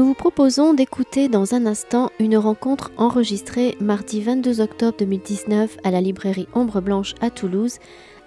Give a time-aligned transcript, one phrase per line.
[0.00, 5.90] Nous vous proposons d'écouter dans un instant une rencontre enregistrée mardi 22 octobre 2019 à
[5.90, 7.76] la librairie Ombre Blanche à Toulouse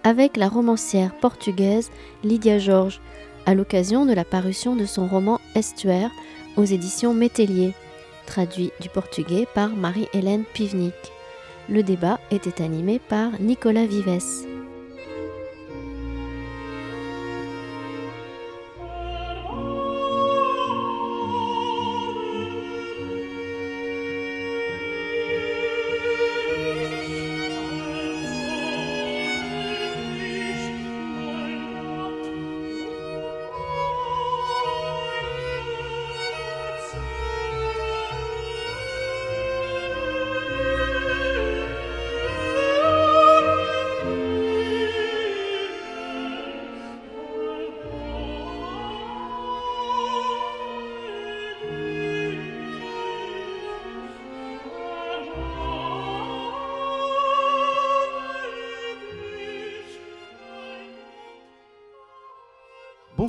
[0.03, 1.89] avec la romancière portugaise
[2.23, 3.01] Lydia Georges
[3.47, 6.11] à l'occasion de la parution de son roman Estuaire
[6.57, 7.73] aux éditions Métellier,
[8.27, 10.93] traduit du portugais par Marie-Hélène Pivnik.
[11.69, 14.52] Le débat était animé par Nicolas Vives.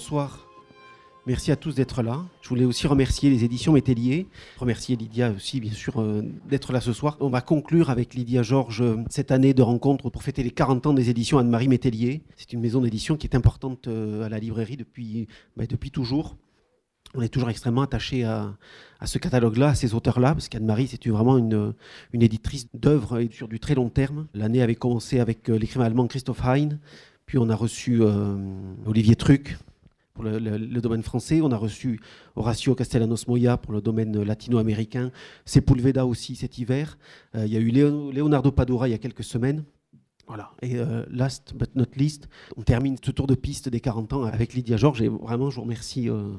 [0.05, 0.47] Bonsoir.
[1.25, 2.27] Merci à tous d'être là.
[2.43, 4.27] Je voulais aussi remercier les éditions Métellier,
[4.59, 7.17] remercier Lydia aussi, bien sûr, euh, d'être là ce soir.
[7.21, 10.89] On va conclure avec Lydia Georges euh, cette année de rencontre pour fêter les 40
[10.89, 12.23] ans des éditions Anne-Marie Métellier.
[12.37, 16.37] C'est une maison d'édition qui est importante euh, à la librairie depuis, bah, depuis toujours.
[17.15, 18.59] On est toujours extrêmement attaché à,
[19.07, 21.73] ce catalogue-là, à ces auteurs-là, parce qu'Anne-Marie, c'est vraiment une,
[22.13, 24.27] une éditrice d'œuvres sur du très long terme.
[24.35, 26.69] L'année avait commencé avec l'écrivain allemand Christoph Hein,
[27.25, 28.03] puis on a reçu
[28.85, 29.57] Olivier Truc,
[30.15, 31.41] pour le, domaine français.
[31.43, 32.01] On a reçu
[32.37, 35.11] Horacio Castellanos Moya pour le domaine latino-américain.
[35.45, 36.97] Sepulveda aussi cet hiver.
[37.35, 39.65] Euh, il y a eu Leonardo Padura il y a quelques semaines.
[40.29, 40.53] Voilà.
[40.63, 44.23] Et euh, last but not least, on termine ce tour de piste des 40 ans
[44.23, 45.03] avec Lydia Georges.
[45.03, 46.09] Et vraiment, je vous remercie.
[46.09, 46.31] Euh,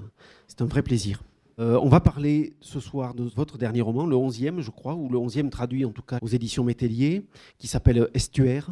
[0.48, 1.22] c'est un vrai plaisir.
[1.58, 5.18] on va parler ce soir de votre dernier roman, le 11e, je crois, ou le
[5.18, 7.26] 11e traduit en tout cas aux éditions Métellier,
[7.58, 8.72] qui s'appelle Estuaire,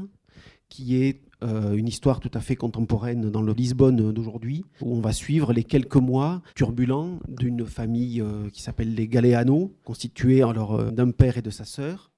[0.69, 5.01] qui est euh, une histoire tout à fait contemporaine dans le Lisbonne d'aujourd'hui, où on
[5.01, 10.75] va suivre les quelques mois turbulents d'une famille euh, qui s'appelle les Galeano, constituée alors
[10.75, 12.11] euh, d'un père et de sa sœur.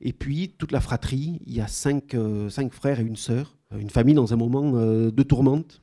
[0.00, 2.16] Et puis toute la fratrie, il y a cinq,
[2.48, 5.80] cinq frères et une sœur, une famille dans un moment de tourmente.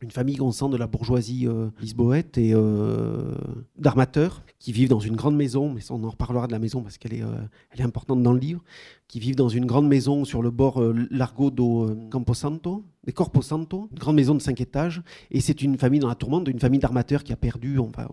[0.00, 3.34] Une famille sent de la bourgeoisie euh, lisboète et euh,
[3.76, 6.98] d'armateurs qui vivent dans une grande maison, mais on en reparlera de la maison parce
[6.98, 7.24] qu'elle est,
[7.70, 8.62] elle est importante dans le livre,
[9.08, 10.80] qui vivent dans une grande maison sur le bord
[11.10, 16.00] Largo do Camposanto, des Corposanto, une grande maison de cinq étages, et c'est une famille
[16.00, 18.06] dans la tourmente, une famille d'armateurs qui a perdu, on va,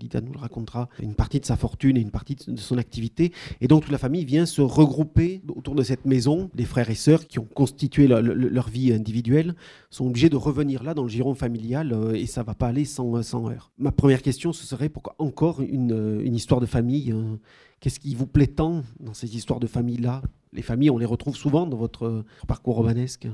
[0.00, 3.32] Lida nous le racontera, une partie de sa fortune et une partie de son activité.
[3.60, 6.50] Et donc toute la famille vient se regrouper autour de cette maison.
[6.54, 9.54] Les frères et sœurs qui ont constitué leur vie individuelle
[9.90, 12.84] sont obligés de revenir là dans le giron familial euh, et ça va pas aller
[12.84, 13.72] sans, sans heure.
[13.78, 17.36] Ma première question, ce serait pourquoi encore une, histoire de famille euh,
[17.80, 20.22] Qu'est-ce qui vous plaît tant dans ces histoires de famille-là?
[20.52, 23.28] Les familles, on les retrouve souvent dans votre parcours romanesque.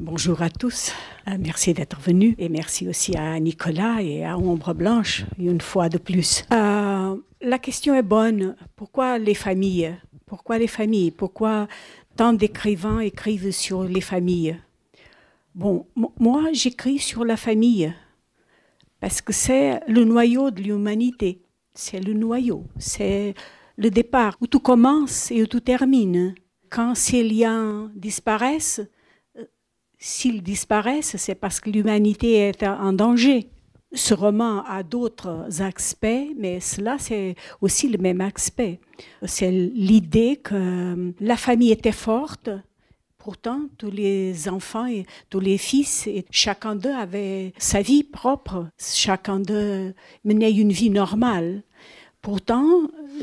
[0.00, 0.92] Bonjour à tous,
[1.28, 5.90] euh, merci d'être venus et merci aussi à Nicolas et à Ombre Blanche une fois
[5.90, 6.44] de plus.
[6.52, 8.56] Euh, la question est bonne.
[8.74, 9.94] Pourquoi les familles?
[10.24, 11.10] Pourquoi les familles?
[11.10, 11.68] Pourquoi
[12.16, 14.56] tant d'écrivains écrivent sur les familles?
[15.54, 15.86] Bon,
[16.18, 17.92] moi j'écris sur la famille
[19.00, 21.42] parce que c'est le noyau de l'humanité.
[21.74, 23.34] C'est le noyau, c'est
[23.82, 26.34] le départ où tout commence et où tout termine.
[26.70, 28.80] Quand ces liens disparaissent,
[29.98, 33.48] s'ils disparaissent, c'est parce que l'humanité est en danger.
[33.92, 38.80] Ce roman a d'autres aspects, mais cela, c'est aussi le même aspect.
[39.24, 42.48] C'est l'idée que la famille était forte,
[43.22, 48.66] Pourtant, tous les enfants et tous les fils, et chacun d'eux avait sa vie propre,
[48.76, 51.62] chacun d'eux menait une vie normale.
[52.22, 52.82] Pourtant,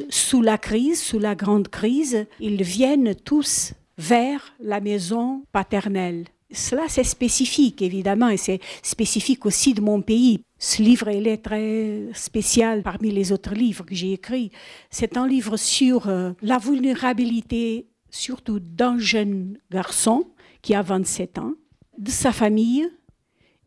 [0.10, 6.25] sous la crise, sous la grande crise, ils viennent tous vers la maison paternelle.
[6.51, 10.42] Cela, c'est spécifique, évidemment, et c'est spécifique aussi de mon pays.
[10.57, 14.51] Ce livre, il est très spécial parmi les autres livres que j'ai écrits.
[14.90, 20.25] C'est un livre sur euh, la vulnérabilité, surtout d'un jeune garçon
[20.62, 21.54] qui a 27 ans,
[21.98, 22.90] de sa famille,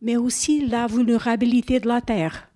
[0.02, 2.51] mais aussi la vulnérabilité de la terre.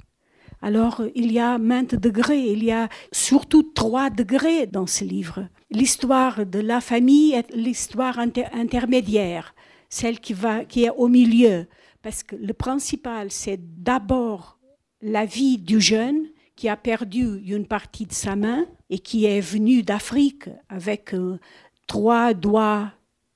[0.62, 5.49] Alors, il y a maintes degrés, il y a surtout trois degrés dans ce livre.
[5.70, 9.55] L'histoire de la famille est l'histoire intermédiaire
[9.88, 11.67] celle qui, va, qui est au milieu.
[12.03, 14.58] Parce que le principal, c'est d'abord
[15.00, 19.41] la vie du jeune qui a perdu une partie de sa main et qui est
[19.41, 21.38] venu d'Afrique avec euh,
[21.87, 22.93] trois doigts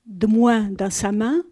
[0.06, 1.42] de moins dans sa main.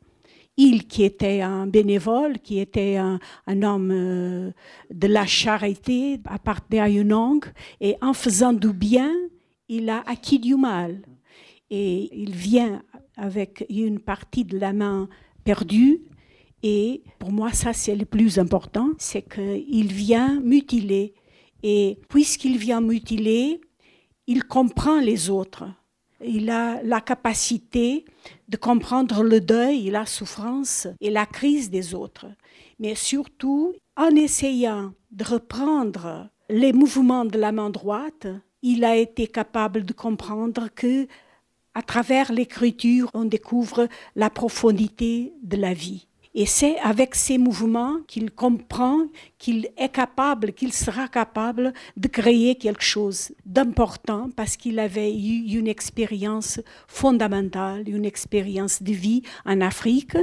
[0.58, 3.20] Il qui était un bénévole, qui était un,
[3.62, 4.50] homme euh,
[4.93, 7.46] de la charité, appartenait à une langue,
[7.81, 9.10] et en faisant du bien,
[9.69, 11.00] il a acquis du mal.
[11.70, 12.82] Et il vient
[13.16, 15.08] avec une partie de la main
[15.44, 16.02] perdue,
[16.64, 21.14] et pour moi, ça c'est le plus important, c'est qu'il vient mutiler.
[21.62, 23.61] Et puisqu'il vient mutiler,
[24.26, 25.64] il comprend les autres.
[26.25, 28.05] Il a la capacité
[28.49, 32.26] de comprendre le deuil, la souffrance et la crise des autres.
[32.81, 38.26] Mais surtout, en essayant de reprendre les mouvements de la main droite,
[38.62, 41.06] il a été capable de comprendre que
[41.75, 43.87] à travers l'écriture, on découvre
[44.17, 46.07] la profondité de la vie.
[46.40, 49.08] Et c'est avec ces mouvements qu'il comprend
[49.38, 55.58] qu'il est capable, qu'il sera capable de créer quelque chose d'important parce qu'il avait eu
[55.58, 60.14] une expérience fondamentale, une expérience de vie en Afrique.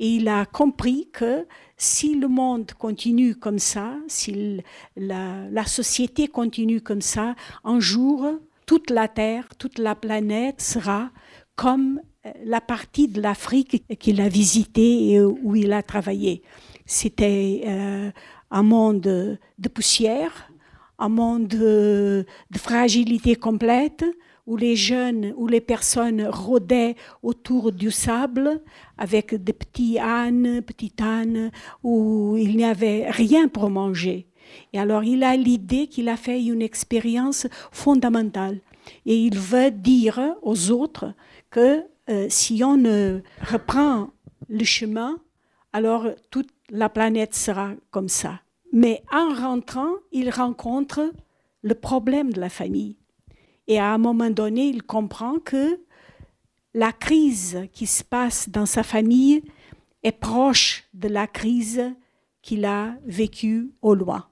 [0.00, 4.60] Et il a compris que si le monde continue comme ça, si
[4.96, 8.26] la, société continue comme ça, un jour,
[8.66, 11.12] toute la Terre, toute la planète sera
[11.54, 12.00] comme
[12.44, 16.42] la partie de l'Afrique qu'il a visité et où il a travaillé.
[16.86, 18.10] C'était euh,
[18.50, 20.50] un monde de poussière,
[20.98, 22.24] un monde de,
[22.56, 24.04] fragilité complète,
[24.46, 28.60] où les jeunes, où les personnes rôdaient autour du sable
[28.98, 31.50] avec des petits ânes, petites ânes,
[31.82, 34.26] où il n'y avait rien pour manger.
[34.72, 38.60] Et alors il a l'idée qu'il a fait une expérience fondamentale.
[39.06, 41.14] Et il veut dire aux autres
[41.50, 44.10] que euh, si on reprend
[44.48, 45.18] le chemin,
[45.72, 48.40] alors toute la planète sera comme ça.
[48.72, 51.12] Mais en rentrant, il rencontre
[51.62, 52.96] le problème de la famille.
[53.68, 55.80] Et à un moment donné, il comprend que
[56.74, 59.42] la crise qui se passe dans sa famille
[60.02, 61.82] est proche de la crise
[62.40, 64.26] qu'il a vécue au loin.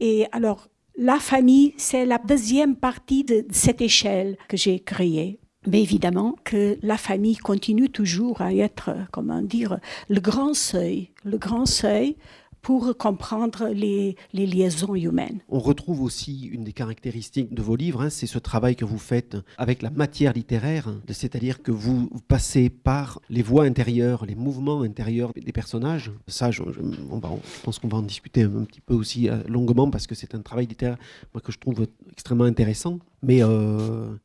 [0.00, 5.40] Et alors, la famille, c'est la deuxième partie de cette échelle que j'ai créée.
[5.66, 9.78] Mais évidemment que la famille continue toujours à être, comment dire,
[10.08, 12.16] le grand seuil, le grand seuil
[12.64, 15.40] pour comprendre les, liaisons humaines.
[15.50, 18.98] On retrouve aussi une des caractéristiques de vos livres, hein, c'est ce travail que vous
[18.98, 24.80] faites avec la matière littéraire, c'est-à-dire que vous passez par les voix intérieures, les mouvements
[24.80, 26.10] intérieurs des personnages.
[26.26, 26.62] Ça, je,
[27.62, 30.40] pense qu'on va en discuter un petit peu aussi euh, longuement parce que c'est un
[30.40, 30.96] travail littéraire
[31.42, 32.98] que je trouve extrêmement intéressant.
[33.22, 34.16] Mais euh,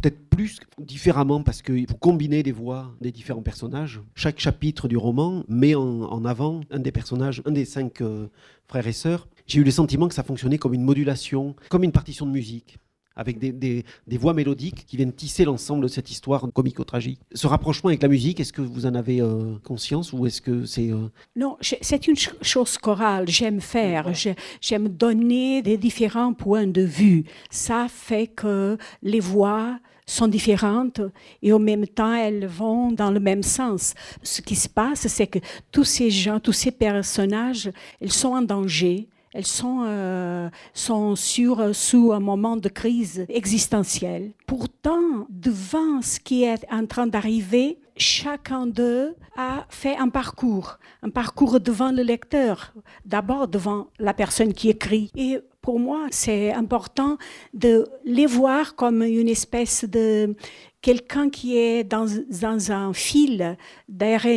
[0.00, 4.00] peut-être plus différemment parce que vous combinez les voix des différents personnages.
[4.14, 8.28] Chaque chapitre du roman met en, avant un des personnages, un des cinq euh,
[8.68, 9.28] frères et sœurs.
[9.46, 12.78] J'ai eu le sentiment que ça fonctionnait comme une modulation, comme une partition de musique
[13.18, 17.20] avec des, voix mélodiques qui viennent tisser l'ensemble de cette histoire comico-tragique.
[17.34, 20.64] Ce rapprochement avec la musique, est-ce que vous en avez euh, conscience ou est-ce que
[20.64, 20.92] c'est...
[20.92, 24.12] Euh, non, c'est une chose chorale, j'aime faire,
[24.60, 27.24] j'aime donner des différents points de vue.
[27.50, 31.00] Ça fait que les voix sont différentes
[31.42, 33.94] et en même temps elles vont dans le même sens.
[34.22, 35.38] Ce qui se passe, c'est que
[35.70, 39.08] tous ces gens, tous ces personnages, ils sont en danger.
[39.34, 44.32] Elles sont, euh, sont sur, sous un moment de crise existentielle.
[44.46, 51.10] Pourtant, devant ce qui est en train d'arriver, chacun d'eux a fait un parcours, un
[51.10, 52.72] parcours devant le lecteur,
[53.04, 55.10] d'abord devant la personne qui écrit.
[55.14, 57.18] Et pour moi, c'est important
[57.52, 60.34] de les voir comme une espèce de
[60.80, 62.06] quelqu'un qui est dans,
[62.40, 63.56] dans un fil
[63.88, 64.30] d'RNA,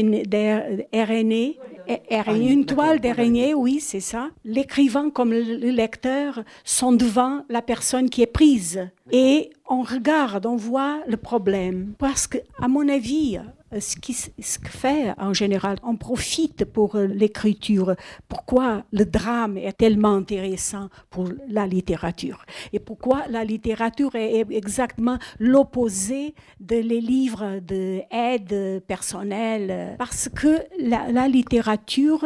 [2.27, 4.29] une toile d'araignée, oui, c'est ça.
[4.43, 8.89] L'écrivain comme le lecteur sont devant la personne qui est prise.
[9.11, 11.93] Et on regarde, on voit le problème.
[11.97, 13.39] Parce que, à mon avis,
[13.79, 14.29] ce qui se
[14.65, 17.95] fait en général, on profite pour l'écriture.
[18.27, 22.45] Pourquoi le drame est tellement intéressant pour la littérature?
[22.73, 29.95] Et pourquoi la littérature est exactement l'opposé de les livres d'aide personnelle?
[29.97, 32.25] Parce que la littérature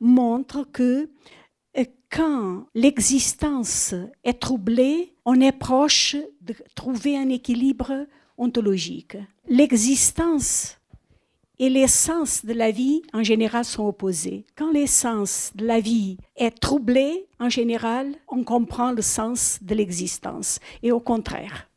[0.00, 1.10] montre que
[1.78, 3.94] euh, quand l'existence
[4.24, 8.06] est troublée, on est proche de trouver un équilibre
[8.36, 9.16] ontologique.
[9.48, 10.79] L'existence
[11.60, 14.46] et l'essence de la vie, en général, sont opposés.
[14.56, 20.58] Quand l'essence de la vie est troublée, en général, on comprend le sens de l'existence,
[20.82, 21.68] et au contraire.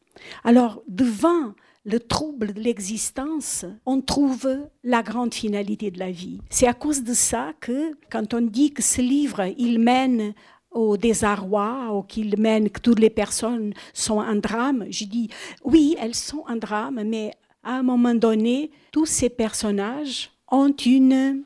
[0.45, 4.47] Alors, devant le trouble de l'existence, on trouve
[4.85, 6.39] la grande finalité de la vie.
[6.49, 10.33] C'est à cause de ça que, quand on dit que ce livre, il mène
[10.71, 15.29] au désarroi, ou qu'il mène que toutes les personnes sont un drame, je dis
[15.63, 17.31] oui, elles sont un drame, mais
[17.63, 21.43] à un moment donné, tous ces personnages ont une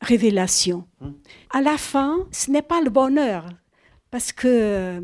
[0.00, 0.84] révélation.
[1.00, 1.12] Hmm.
[1.50, 3.46] À la fin, ce n'est pas le bonheur,
[4.10, 5.00] parce que euh,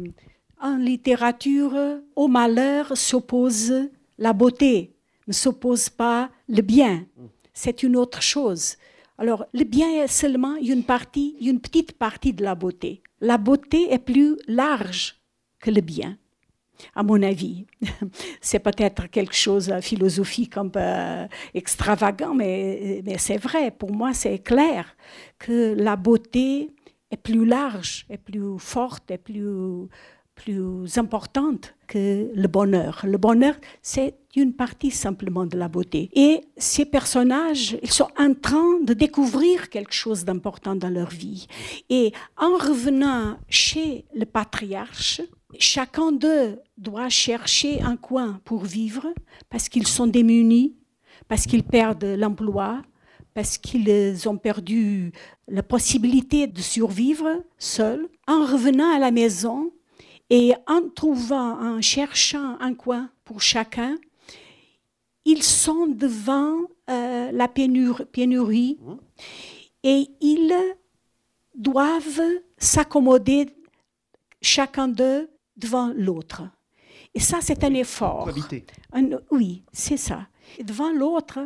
[0.61, 1.75] en littérature,
[2.17, 3.73] au malheur s'oppose
[4.19, 7.07] la beauté, ne s'oppose pas le bien.
[7.53, 8.77] C'est une autre chose.
[9.19, 13.03] Alors, le bien est seulement une partie, une petite partie de la beauté.
[13.21, 15.17] La beauté est plus large
[15.59, 16.17] que le bien,
[16.95, 17.67] à mon avis.
[18.41, 20.81] c'est peut-être quelque chose de philosophique un peu
[21.55, 23.71] extravagant, mais, mais c'est vrai.
[23.71, 24.97] Pour moi, c'est clair
[25.39, 26.71] que la beauté
[27.11, 29.89] est plus large, est plus forte, est plus
[30.39, 33.05] plus importante que le bonheur.
[33.05, 36.11] Le bonheur, c'est une partie simplement de la beauté.
[36.15, 41.49] Et ces personnages, ils sont en train de découvrir quelque chose d'important dans leur vie.
[41.91, 45.21] Et en revenant chez le patriarche,
[45.59, 49.07] chacun d'eux doit chercher un coin pour vivre
[49.49, 50.77] parce qu'ils sont démunis,
[51.29, 52.83] parce qu'ils perdent l'emploi,
[53.35, 55.13] parce qu'ils ont perdu
[55.47, 58.09] la possibilité de survivre seuls.
[58.27, 59.73] En revenant à la maison,
[60.31, 63.97] et en trouvant, en cherchant un coin pour chacun,
[65.25, 66.57] ils sont devant
[66.91, 68.79] euh, la pénurie
[69.83, 70.55] et ils
[71.55, 72.23] doivent
[72.59, 73.47] s'accommoder
[74.41, 76.43] chacun d'eux devant l'autre.
[77.15, 78.31] Et ça, c'est un effort.
[79.31, 80.27] oui, c'est ça.
[80.63, 81.41] devant l'autre,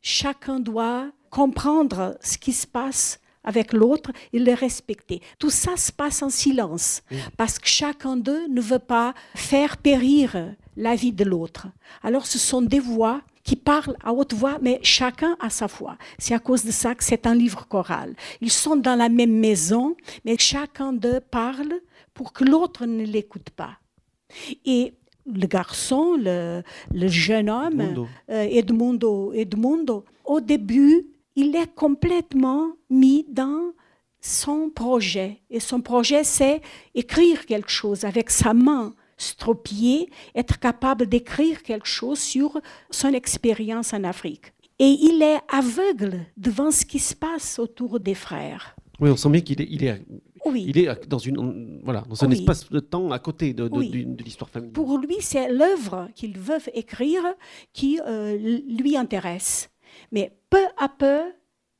[0.00, 5.22] chacun doit comprendre ce qui se passe avec l'autre et le respecter.
[5.38, 7.02] Tout ça se passe en silence
[7.36, 11.68] parce que chacun d'eux ne veut pas faire périr la vie de l'autre.
[12.02, 15.96] Alors ce sont des voix qui parlent à haute voix, mais chacun a sa voix.
[16.18, 18.14] C'est à cause de ça que c'est un livre choral.
[18.40, 21.72] Ils sont dans la même maison, mais chacun d'eux parle
[22.20, 23.78] pour que l'autre ne l'écoute pas.
[24.66, 24.92] Et
[25.24, 26.62] le garçon, le,
[27.08, 28.08] jeune homme, Edmundo.
[28.28, 33.72] Euh, Edmundo, Edmundo, au début, il est complètement mis dans
[34.20, 35.40] son projet.
[35.48, 36.60] Et son projet, c'est
[36.94, 42.60] écrire quelque chose avec sa main stropiée, être capable d'écrire quelque chose sur
[42.90, 44.52] son expérience en Afrique.
[44.78, 48.76] Et il est aveugle devant ce qui se passe autour des frères.
[49.00, 50.02] Oui, on sent bien qu'il est, il est,
[50.54, 54.50] il est dans, une, voilà, dans un espace de temps à côté de, de, l'histoire
[54.50, 54.72] familiale.
[54.72, 57.22] Pour lui, c'est l'œuvre qu'il veut écrire
[57.72, 58.36] qui euh,
[58.68, 59.70] lui intéresse.
[60.12, 61.20] Mais peu à peu,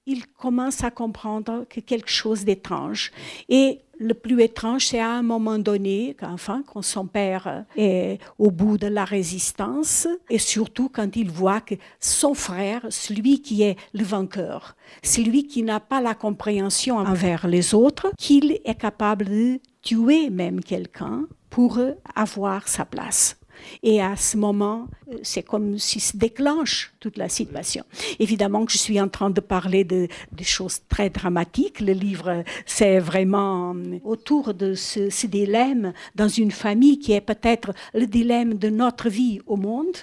[0.07, 3.13] il commence à comprendre que quelque chose d'étrange.
[3.49, 8.51] Et le plus étrange, c'est à un moment donné, enfin, quand son père est au
[8.51, 13.77] bout de la résistance, et surtout quand il voit que son frère, celui qui est
[13.93, 19.61] le vainqueur, celui qui n'a pas la compréhension envers les autres, qu'il est capable de
[19.83, 21.79] tuer même quelqu'un pour
[22.15, 23.40] avoir sa place.
[23.83, 24.89] Et à ce moment,
[25.23, 27.85] c'est comme si se déclenche toute la situation.
[28.19, 30.09] Évidemment que je suis en train de parler de,
[30.43, 31.81] choses très dramatiques.
[31.81, 37.73] Le livre, c'est vraiment euh, autour de ce, dilemme dans une famille qui est peut-être
[37.95, 39.97] le dilemme de notre vie au monde,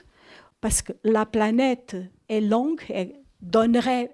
[0.61, 1.95] parce que la planète
[2.29, 4.11] est longue et donnerait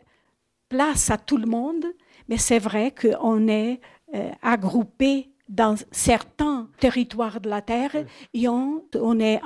[0.69, 1.85] place à tout le monde,
[2.27, 3.79] mais c'est vrai qu'on est
[4.15, 7.95] euh, agroupé dans certains territoires de la Terre,
[8.35, 9.39] on, est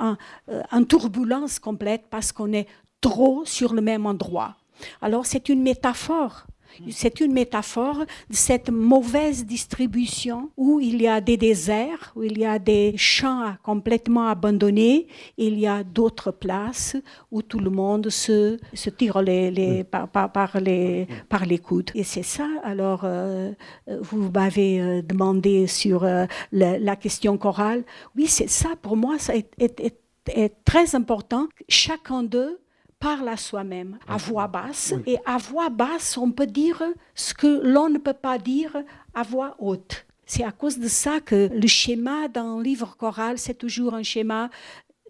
[0.48, 2.66] euh, en, turbulence complète parce qu'on est
[3.02, 4.56] trop sur le même endroit.
[5.02, 6.46] Alors c'est une métaphore
[6.90, 7.98] c'est une métaphore
[8.30, 12.94] de cette mauvaise distribution où il y a des déserts, où il y a des
[12.96, 15.06] champs complètement abandonnés,
[15.36, 16.96] il y a d'autres places
[17.30, 21.90] où tout le monde se, se tire les, par, par, les, par les coudes.
[21.94, 23.52] Et c'est ça, alors, euh,
[23.86, 27.84] vous m'avez euh, demandé sur euh, la, question chorale.
[28.16, 31.48] Oui, c'est ça, pour moi, ça est très important.
[31.68, 32.60] Chacun d'eux
[33.00, 34.94] parle à soi-même à voix basse.
[35.06, 36.82] Et à voix basse, on peut dire
[37.14, 38.76] ce que l'on ne peut pas dire
[39.14, 40.06] à voix haute.
[40.26, 44.50] C'est à cause de ça que le schéma d'un livre choral, c'est toujours un schéma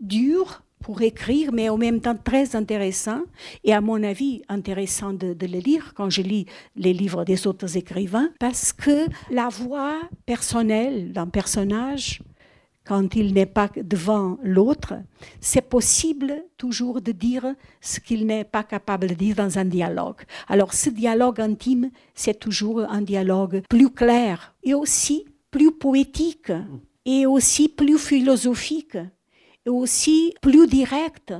[0.00, 3.22] dur pour écrire, mais en même temps très intéressant,
[3.64, 7.48] et à mon avis intéressant de, de, le lire quand je lis les livres des
[7.48, 12.22] autres écrivains, parce que la voix personnelle d'un personnage
[12.88, 14.94] quand il n'est pas devant l'autre,
[15.42, 20.22] c'est possible toujours de dire ce qu'il n'est pas capable de dire dans un dialogue.
[20.48, 26.50] Alors ce dialogue intime, c'est toujours un dialogue plus clair et aussi plus poétique
[27.04, 28.96] et aussi plus philosophique
[29.66, 31.34] et aussi plus direct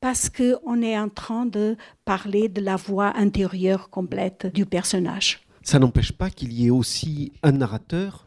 [0.00, 5.46] parce qu'on est en train de parler de la voix intérieure complète du personnage.
[5.62, 8.26] Ça n'empêche pas qu'il y ait aussi un narrateur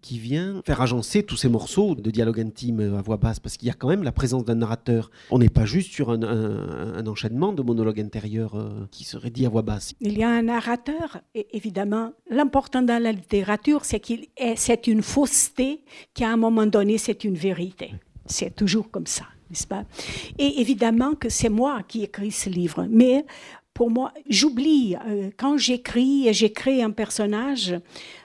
[0.00, 3.68] qui vient faire agencer tous ces morceaux de dialogue intime à voix basse, parce qu'il
[3.68, 5.10] y a quand même la présence d'un narrateur.
[5.30, 9.48] On n'est pas juste sur un, enchaînement de monologues intérieurs euh, qui serait dit à
[9.48, 9.94] voix basse.
[10.00, 14.26] Il y a un narrateur, évidemment, l'important dans la littérature, c'est qu'il
[14.56, 17.92] c'est une fausseté qui, à un moment donné, c'est une vérité.
[18.26, 19.84] C'est toujours comme ça, n'est-ce pas?
[20.38, 23.24] Et évidemment que c'est moi qui écris ce livre, mais
[23.78, 27.76] pour moi, j'oublie, euh, quand j'écris et j'écris un personnage,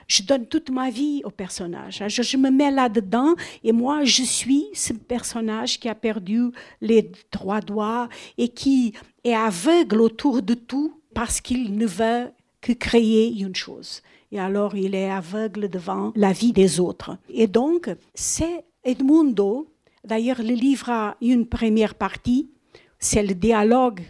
[0.08, 2.02] je donne toute ma vie au personnage.
[2.08, 7.60] Je, me mets là-dedans et moi, je suis ce personnage qui a perdu les trois
[7.60, 13.54] doigts et qui est aveugle autour de tout parce qu'il ne veut que créer une
[13.54, 14.02] chose.
[14.32, 17.16] Et alors, il est aveugle devant la vie des autres.
[17.28, 19.68] Et donc, c'est Edmundo.
[20.04, 22.50] D'ailleurs, le livre a une première partie,
[22.98, 24.02] c'est le dialogue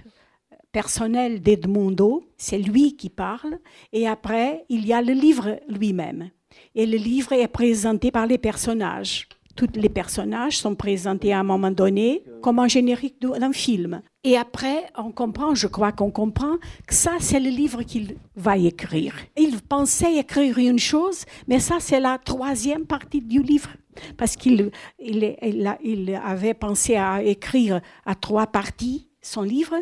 [0.75, 3.59] personnel d'Edmundo, c'est lui qui parle,
[3.93, 6.31] et après, il y a le livre lui-même.
[6.75, 9.29] Et le livre est présenté par les personnages.
[9.55, 14.03] Tous les personnages sont présentés à un moment donné comme un générique d'un film.
[14.25, 16.57] Et après, on comprend, je crois qu'on comprend,
[16.89, 19.15] que ça, c'est le livre qu'il va écrire.
[19.37, 23.71] Il pensait écrire une chose, mais ça, c'est la troisième partie du livre.
[24.17, 25.37] Parce qu'il il,
[25.85, 29.75] il avait pensé à écrire à trois parties son livre.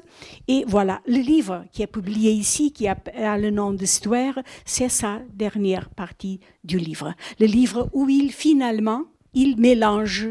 [0.48, 2.96] Et voilà, le livre qui est publié ici, qui a,
[3.38, 7.14] le nom d'Histoire, c'est sa dernière partie du livre.
[7.38, 10.28] Le livre où il finalement, il mélange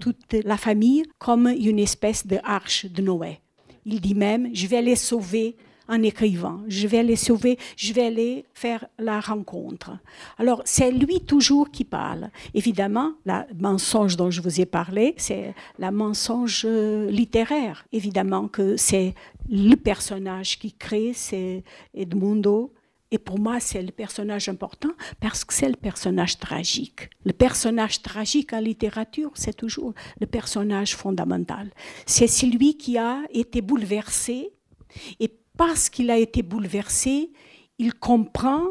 [0.00, 3.40] toute la famille comme une espèce de arche de Noé.
[3.84, 5.56] Il dit même, je vais les sauver
[5.88, 6.60] en écrivant.
[6.68, 9.92] Je vais les sauver, je vais les faire la rencontre.
[10.38, 12.30] Alors, c'est lui toujours qui parle.
[12.54, 17.86] Évidemment, le mensonge dont je vous ai parlé, c'est la mensonge euh, littéraire.
[17.92, 19.14] Évidemment que c'est
[19.48, 22.72] le personnage qui crée, c'est Edmundo.
[23.10, 27.10] Et pour moi, c'est le personnage important parce que c'est le personnage tragique.
[27.24, 31.70] Le personnage tragique en littérature, c'est toujours le personnage fondamental.
[32.06, 34.50] C'est celui qui a été bouleversé
[35.20, 37.30] et parce qu'il a été bouleversé,
[37.78, 38.62] il comprend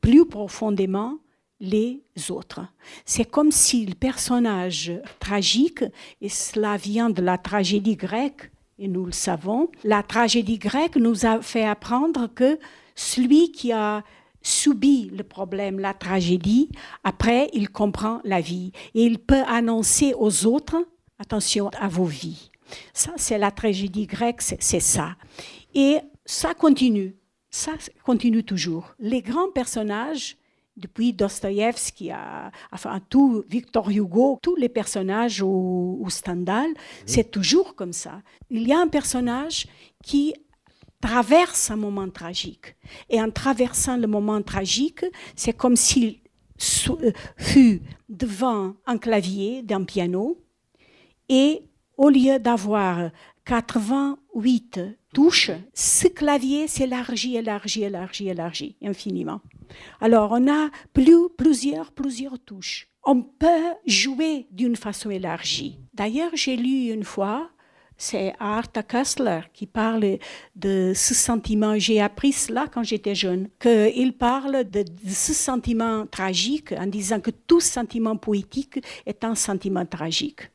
[0.00, 1.18] plus profondément
[1.60, 2.60] les autres.
[3.04, 5.84] C'est comme si le personnage tragique,
[6.20, 11.24] et cela vient de la tragédie grecque, et nous le savons, la tragédie grecque nous
[11.24, 12.58] a fait apprendre que
[12.96, 14.02] celui qui a
[14.42, 16.68] subi le problème, la tragédie,
[17.04, 20.84] après, il comprend la vie et il peut annoncer aux autres,
[21.20, 22.50] attention à vos vies.
[22.92, 25.14] Ça, c'est la tragédie grecque, c'est ça.
[25.74, 27.16] Et ça continue,
[27.50, 27.72] ça
[28.04, 28.94] continue toujours.
[28.98, 30.36] Les grands personnages,
[30.76, 36.70] depuis Dostoïevski à, enfin, tout Victor Hugo, tous les personnages ou, Stendhal,
[37.04, 38.22] c'est toujours comme ça.
[38.50, 39.66] Il y a un personnage
[40.02, 40.34] qui
[41.00, 42.76] traverse un moment tragique.
[43.10, 45.04] Et en traversant le moment tragique,
[45.34, 46.20] c'est comme s'il
[46.90, 50.38] euh, fut devant un clavier d'un piano
[51.28, 51.64] et
[51.96, 53.10] au lieu d'avoir
[53.44, 54.80] 88
[55.12, 59.40] touches, ce clavier s'élargit, élargit, élargit, élargit infiniment.
[60.00, 62.88] Alors, on a plus, plusieurs, plusieurs touches.
[63.04, 65.78] On peut jouer d'une façon élargie.
[65.92, 67.50] D'ailleurs, j'ai lu une fois,
[67.96, 70.18] c'est Arthur Kessler qui parle
[70.54, 71.78] de ce sentiment.
[71.78, 77.30] J'ai appris cela quand j'étais jeune, qu'il parle de, ce sentiment tragique en disant que
[77.30, 80.50] tout sentiment poétique est un sentiment tragique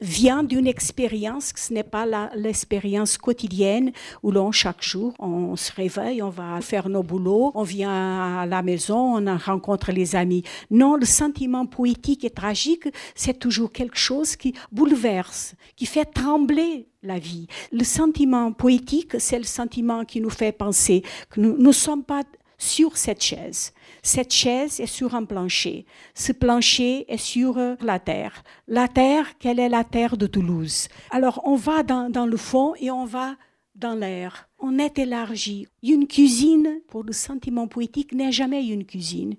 [0.00, 2.06] vient d'une expérience, ce n'est pas
[2.36, 7.62] l'expérience quotidienne où l'on, chaque jour, on se réveille, on va faire nos boulots, on
[7.62, 10.44] vient à la maison, on rencontre les amis.
[10.70, 16.88] Non, le sentiment poétique et tragique, c'est toujours quelque chose qui bouleverse, qui fait trembler
[17.02, 17.48] la vie.
[17.72, 22.22] Le sentiment poétique, c'est le sentiment qui nous fait penser que nous ne sommes pas
[22.58, 23.72] sur cette chaise.
[24.02, 25.86] Cette chaise est sur un plancher.
[26.14, 28.42] Ce plancher est sur la terre.
[28.66, 30.88] La terre, quelle est la terre de Toulouse?
[31.10, 33.36] Alors on va dans, dans le fond et on va
[33.74, 34.48] dans l'air.
[34.58, 35.68] On est élargi.
[35.82, 39.34] Une cuisine, pour le sentiment poétique, n'est jamais une cuisine.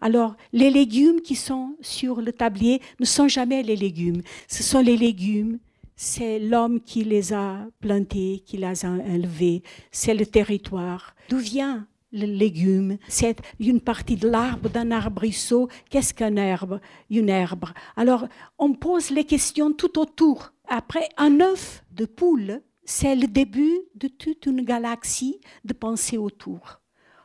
[0.00, 4.20] Alors, les légumes qui sont sur le tablier ne sont jamais les légumes.
[4.48, 5.58] Ce sont les légumes
[6.02, 11.14] c'est l'homme qui les a plantés, qui les a élevés, c'est le territoire.
[11.28, 15.68] D'où vient le légume, c'est une partie de l'arbre, d'un arbrisseau.
[15.90, 16.80] Qu'est-ce qu'un herbe?
[17.08, 17.66] Une herbe.
[17.96, 18.26] Alors,
[18.58, 20.52] on pose les questions tout autour.
[20.68, 26.80] Après, un œuf de poule, c'est le début de toute une galaxie de pensées autour.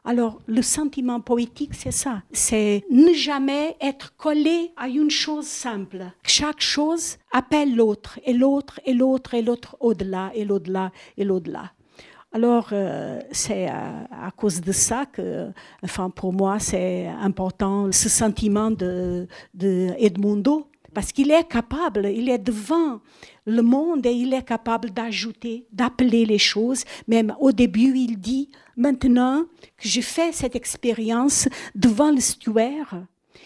[0.07, 2.21] Alors, le sentiment poétique, c'est ça.
[2.31, 6.05] C'est ne jamais être collé à une chose simple.
[6.21, 11.71] Chaque chose appelle l'autre, et l'autre, et l'autre, et l'autre, au-delà, et l'au-delà, et l'au-delà.
[12.35, 18.71] Alors, euh, c'est à, cause de ça que, enfin, pour moi, c'est important ce sentiment
[18.71, 19.95] de, de
[20.93, 22.99] parce qu'il est capable, il est devant
[23.45, 26.83] le monde et il est capable d'ajouter, d'appeler les choses.
[27.07, 29.45] Même au début, il dit, maintenant
[29.77, 33.05] que je fais cette expérience devant le stuaire,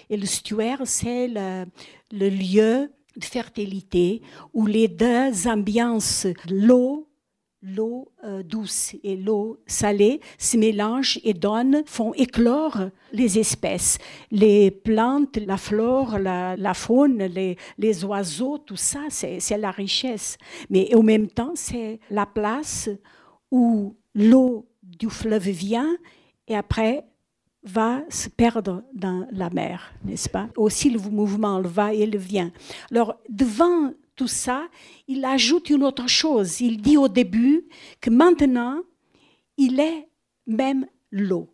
[0.09, 4.23] et le stuaire, c'est le lieu de fertilité
[4.55, 7.08] où les deux ambiances, l'eau
[7.61, 13.97] l'eau euh, douce et l'eau salée se mélangent et donnent, font éclore les espèces.
[14.31, 20.37] Les plantes, la flore, la, faune, les, les, oiseaux, tout ça, c'est la richesse.
[20.69, 22.89] Mais au même temps, c'est la place
[23.51, 25.97] où l'eau du fleuve vient
[26.47, 27.05] et après
[27.63, 30.47] va se perdre dans la mer, n'est-ce pas?
[30.55, 32.51] Aussi le mouvement, le va et le vient.
[32.89, 34.67] Alors, devant tout ça,
[35.07, 36.59] il ajoute une autre chose.
[36.59, 37.69] Il dit au début
[38.01, 38.81] que maintenant,
[39.55, 40.09] il est
[40.45, 41.47] même l'eau.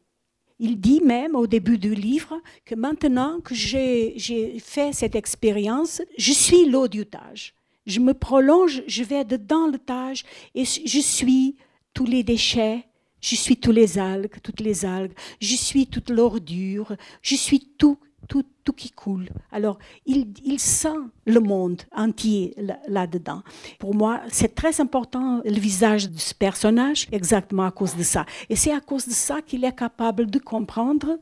[0.58, 4.17] Il dit même au début du livre que maintenant que j'ai
[4.60, 7.54] fait cette expérience, je suis l'eau du Tage.
[7.86, 10.23] Je me prolonge, je vais dedans le Tage
[10.56, 11.58] et je suis
[11.93, 12.84] tous les déchets,
[13.21, 17.99] je suis tous les algues, toutes les algues, je suis toute l'ordure, je suis tout
[18.28, 19.30] tout, tout qui coule.
[19.52, 22.56] Alors, il, il sent le monde entier
[22.88, 23.44] là-dedans.
[23.80, 28.26] Pour moi, c'est très important le visage de ce personnage, exactement à cause de ça.
[28.50, 31.20] Et c'est à cause de ça qu'il est capable de comprendre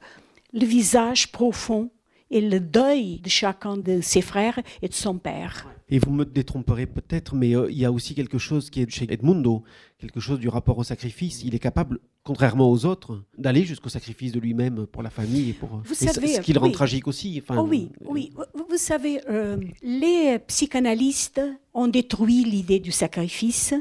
[0.53, 1.89] le visage profond
[2.33, 5.67] et le deuil de chacun de ses frères et de son père.
[5.89, 8.89] Et vous me détromperez peut-être, mais euh, il y a aussi quelque chose qui est
[8.89, 9.63] chez Edmundo,
[9.99, 11.43] quelque chose du rapport au sacrifice.
[11.43, 15.53] Il est capable, contrairement aux autres, d'aller jusqu'au sacrifice de lui-même pour la famille et
[15.53, 15.81] pour.
[15.85, 17.39] Vous savez, ce qui le rend tragique aussi.
[17.43, 18.33] Enfin, oh oui, oui.
[18.69, 21.41] Vous savez, euh, les psychanalystes
[21.75, 23.75] ont détruit l'idée du sacrifice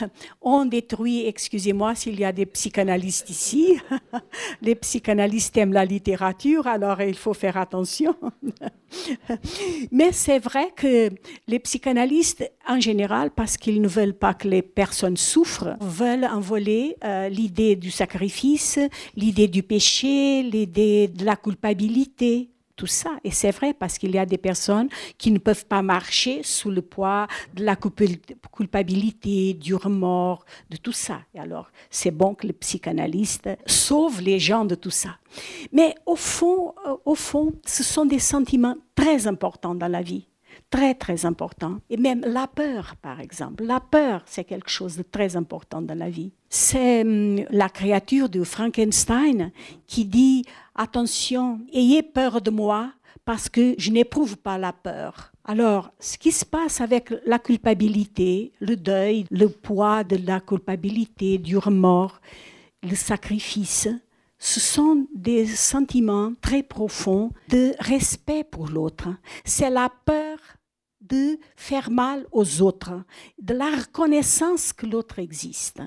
[0.42, 3.78] on détruit, excusez-moi s'il y a des psychanalystes ici,
[4.62, 8.14] les psychanalystes aiment la littérature, alors il faut faire attention.
[9.92, 11.10] Mais c'est vrai que
[11.46, 16.96] les psychanalystes, en général, parce qu'ils ne veulent pas que les personnes souffrent, veulent envoler
[17.04, 18.78] euh, l'idée du sacrifice,
[19.14, 22.50] l'idée du péché, l'idée de la culpabilité
[23.24, 26.70] Et c'est vrai parce qu'il y a des personnes qui ne peuvent pas marcher sous
[26.70, 31.20] le poids de la culpabilité, du remords, de tout ça.
[31.34, 35.16] Et alors, c'est bon que le psychanalyste sauve les gens de tout ça.
[35.72, 40.27] Mais au fond, euh, au fond, ce sont des sentiments très importants dans la vie
[40.70, 41.78] très très important.
[41.90, 43.64] Et même la peur, par exemple.
[43.64, 46.32] La peur, c'est quelque chose de très important dans la vie.
[46.48, 49.52] C'est hum, la créature de Frankenstein
[49.86, 50.44] qui dit,
[50.74, 52.92] attention, ayez peur de moi
[53.24, 55.32] parce que je n'éprouve pas la peur.
[55.44, 61.38] Alors, ce qui se passe avec la culpabilité, le deuil, le poids de la culpabilité,
[61.38, 62.20] du remords,
[62.82, 63.88] le sacrifice,
[64.38, 69.08] ce sont des sentiments très profonds de respect pour l'autre.
[69.44, 70.37] C'est la peur
[71.00, 73.02] de faire mal aux autres,
[73.40, 75.80] de la reconnaissance que l'autre existe.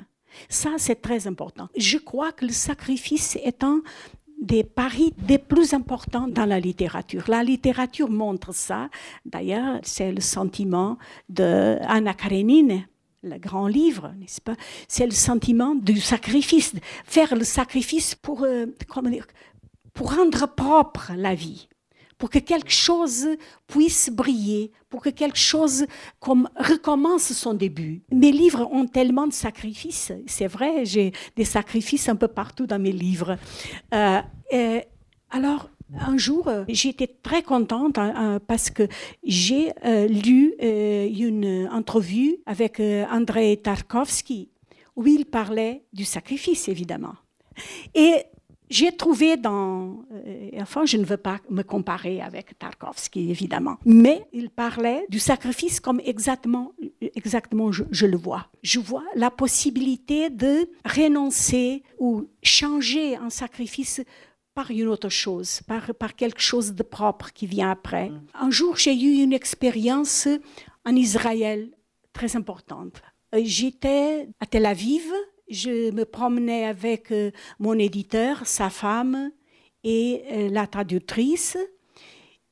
[0.50, 1.68] Ça, c'est très important.
[1.76, 3.82] Je crois que le sacrifice est un
[4.42, 7.24] des paris des plus importants dans la littérature.
[7.28, 8.90] La littérature montre ça.
[9.26, 10.98] D'ailleurs, c'est le sentiment
[11.30, 12.88] de Anna Karenine,
[13.24, 14.56] le grand livre, n'est-ce pas?
[14.88, 16.74] C'est le sentiment du sacrifice,
[17.06, 18.66] faire le sacrifice pour, euh,
[19.94, 21.68] pour rendre propre la vie
[22.22, 23.28] pour que quelque chose
[23.66, 25.88] puisse briller, pour que quelque chose
[26.20, 28.04] comme recommence son début.
[28.12, 32.78] Mes livres ont tellement de sacrifices, c'est vrai, j'ai des sacrifices un peu partout dans
[32.78, 33.38] mes livres.
[33.92, 34.82] Euh,
[35.32, 38.88] alors, un jour, j'étais très contente hein, hein, parce que
[39.24, 42.80] j'ai euh, lu euh, une entrevue avec
[43.10, 44.52] Andrei Tarkovsky
[44.96, 47.16] où il parlait du sacrifice, évidemment.
[47.96, 48.26] Et
[48.72, 54.26] j'ai trouvé dans, euh, enfin, je ne veux pas me comparer avec Tarkovsky, évidemment, mais
[54.34, 58.48] il parlait du sacrifice comme exactement, exactement je, je, le vois.
[58.64, 64.02] Je vois la possibilité de renoncer ou changer un sacrifice
[64.54, 68.10] par une autre chose, par, par quelque chose de propre qui vient après.
[68.10, 68.22] Mm.
[68.34, 70.28] Un jour, j'ai eu une expérience
[70.86, 71.70] en Israël
[72.14, 73.02] très importante.
[73.36, 75.04] Euh, j'étais à Tel Aviv
[75.52, 79.32] je me promenais avec euh, mon éditeur, sa femme
[79.84, 81.58] et euh, la traductrice.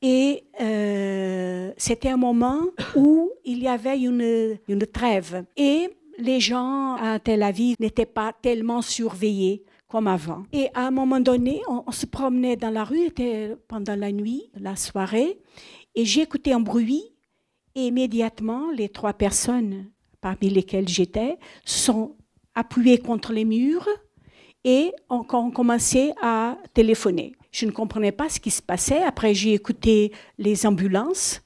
[0.02, 2.60] Et euh, c'était un moment
[2.94, 5.44] où il y avait une, une trêve.
[5.56, 10.44] Et les gens à Tel Aviv n'étaient pas tellement surveillés comme avant.
[10.52, 13.10] Et à un moment donné, on, se promenait dans la rue,
[13.66, 15.38] pendant la nuit, la soirée,
[15.94, 17.04] et écouté un bruit.
[17.74, 22.14] Et immédiatement, les trois personnes parmi lesquelles j'étais sont
[22.60, 23.88] appuyés contre les murs
[24.64, 27.32] et on, commençait à téléphoner.
[27.50, 29.02] Je ne comprenais pas ce qui se passait.
[29.02, 31.40] Après, j'ai écouté les ambulances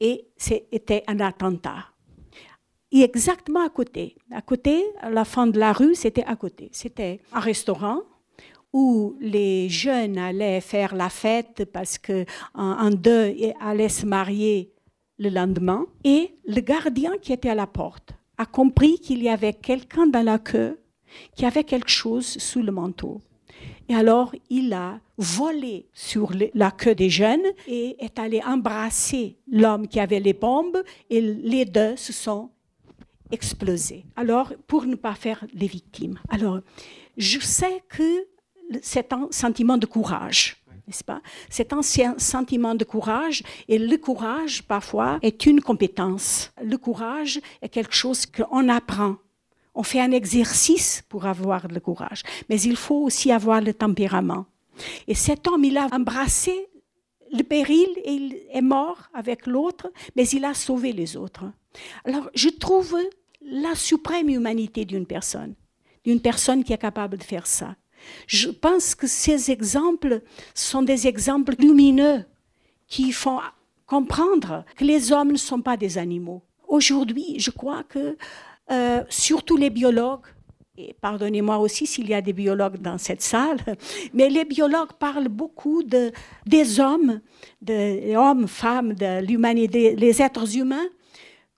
[0.00, 1.86] et c'était un attentat.
[2.90, 6.68] Et exactement à côté, à côté, à la fin de la rue, c'était à côté.
[6.72, 8.00] C'était un restaurant
[8.72, 14.72] où les jeunes allaient faire la fête parce que un, deux allaient se marier
[15.18, 15.86] le lendemain.
[16.02, 20.24] Et le gardien qui était à la porte a compris qu'il y avait quelqu'un dans
[20.24, 20.80] la queue
[21.34, 23.20] qui avait quelque chose sous le manteau.
[23.88, 29.86] Et alors, il a volé sur la queue des jeunes et est allé embrasser l'homme
[29.86, 32.50] qui avait les bombes et les deux se sont
[33.30, 34.04] explosés.
[34.16, 36.18] Alors, pour ne pas faire les victimes.
[36.30, 36.60] Alors,
[37.16, 38.26] je sais que
[38.82, 41.20] c'est un sentiment de courage n'est-ce pas?
[41.48, 46.52] C'est un sentiment de courage et le courage, parfois, est une compétence.
[46.62, 49.16] Le courage est quelque chose qu'on apprend.
[49.74, 54.46] On fait un exercice pour avoir le courage, mais il faut aussi avoir le tempérament.
[55.08, 56.68] Et cet homme, il a embrassé
[57.32, 61.44] le péril et il est mort avec l'autre, mais il a sauvé les autres.
[62.04, 62.96] Alors, je trouve
[63.42, 65.54] la suprême humanité d'une personne,
[66.04, 67.74] d'une personne qui est capable de faire ça.
[68.26, 70.22] Je pense que ces exemples
[70.54, 72.24] sont des exemples lumineux
[72.86, 73.40] qui font
[73.86, 76.42] comprendre que les hommes ne sont pas des animaux.
[76.68, 78.16] Aujourd'hui, je crois que
[78.70, 80.26] euh, surtout les biologues,
[80.76, 83.58] et pardonnez-moi aussi s'il y a des biologues dans cette salle,
[84.14, 86.12] mais les biologues parlent beaucoup de,
[86.46, 87.20] des hommes,
[87.60, 90.88] des hommes, femmes, de l'humanité, les êtres humains,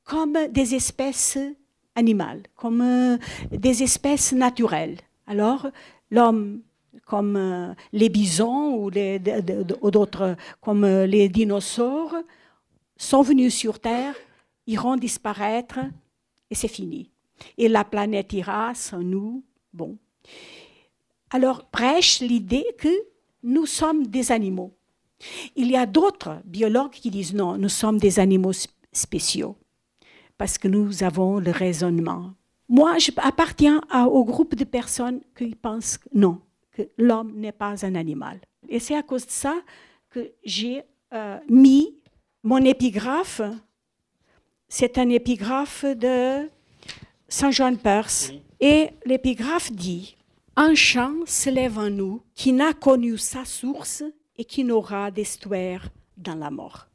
[0.04, 1.38] comme des espèces
[1.94, 3.16] animales, comme euh,
[3.50, 4.98] des espèces naturelles.
[5.26, 5.66] Alors,
[6.10, 6.62] l'homme
[7.04, 8.90] comme euh, les bisons ou
[9.90, 12.16] d'autres comme euh, les dinosaures
[12.96, 14.14] sont venus sur Terre,
[14.66, 15.78] iront disparaître
[16.50, 17.10] et c'est fini.
[17.58, 19.44] Et la planète ira sans nous.
[19.72, 19.98] Bon.
[21.30, 22.88] Alors prêche l'idée que
[23.42, 24.74] nous sommes des animaux.
[25.54, 28.52] Il y a d'autres biologues qui disent non, nous sommes des animaux
[28.92, 29.56] spéciaux
[30.38, 32.34] parce que nous avons le raisonnement,
[32.68, 36.40] moi, j'appartiens au groupe de personnes qui pensent que non,
[36.72, 38.40] que l'homme n'est pas un animal.
[38.68, 39.54] Et c'est à cause de ça
[40.10, 41.94] que j'ai euh, mis
[42.42, 43.40] mon épigraphe.
[44.68, 46.48] C'est un épigraphe de
[47.28, 48.32] Saint Jean Perse.
[48.58, 50.16] Et l'épigraphe dit
[50.56, 54.02] Un chant se lève en nous qui n'a connu sa source
[54.36, 56.88] et qui n'aura d'estuaire dans la mort.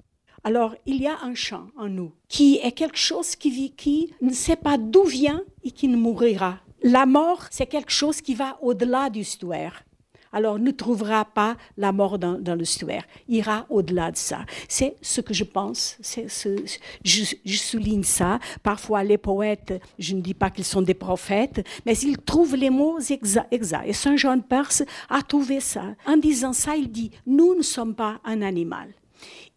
[0.44, 4.14] Alors, il y a un chant en nous qui est quelque chose qui, vit, qui
[4.22, 6.58] ne sait pas d'où vient et qui ne mourira.
[6.82, 9.84] La mort, c'est quelque chose qui va au-delà du stuaire.
[10.34, 13.04] Alors, ne trouvera pas la mort dans, le stuaire.
[13.28, 14.46] Ira au-delà de ça.
[14.68, 15.98] C'est ce que je pense.
[16.02, 16.56] C'est ce,
[17.04, 18.40] je, je, souligne ça.
[18.64, 22.70] Parfois, les poètes, je ne dis pas qu'ils sont des prophètes, mais ils trouvent les
[22.70, 23.86] mots exacts.
[23.86, 25.84] Et Saint Jean de Perse a trouvé ça.
[26.08, 28.88] En disant ça, il dit, nous ne sommes pas un animal.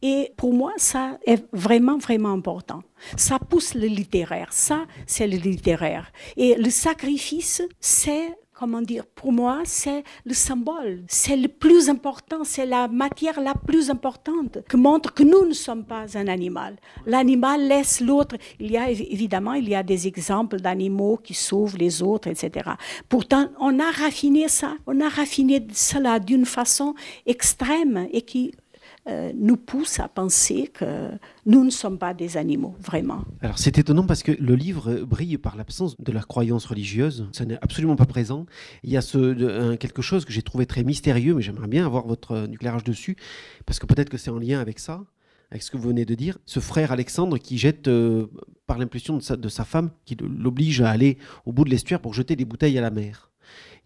[0.02, 2.82] Et pour moi, ça est vraiment, vraiment important.
[3.16, 4.52] Ça pousse le littéraire.
[4.52, 6.12] Ça, c'est le littéraire.
[6.36, 12.44] Et le sacrifice, c'est comment dire, pour moi, c'est le symbole, c'est le plus important,
[12.44, 16.76] c'est la matière la plus importante qui montre que nous ne sommes pas un animal.
[17.04, 18.36] L'animal laisse l'autre.
[18.60, 22.70] Il y a évidemment, il y a des exemples d'animaux qui sauvent les autres, etc.
[23.08, 26.94] Pourtant, on a raffiné ça, on a raffiné cela d'une façon
[27.26, 28.52] extrême et qui
[29.06, 31.10] euh, nous pousse à penser que
[31.44, 33.22] nous ne sommes pas des animaux, vraiment.
[33.42, 37.44] Alors c'est étonnant parce que le livre brille par l'absence de la croyance religieuse, ça
[37.44, 38.46] n'est absolument pas présent.
[38.82, 42.06] Il y a ce, quelque chose que j'ai trouvé très mystérieux, mais j'aimerais bien avoir
[42.06, 43.16] votre euh, éclairage dessus,
[43.66, 45.02] parce que peut-être que c'est en lien avec ça
[45.50, 48.26] avec ce que vous venez de dire, ce frère Alexandre qui jette, euh,
[48.66, 52.00] par l'impulsion de sa, de sa femme, qui l'oblige à aller au bout de l'estuaire
[52.00, 53.30] pour jeter des bouteilles à la mer.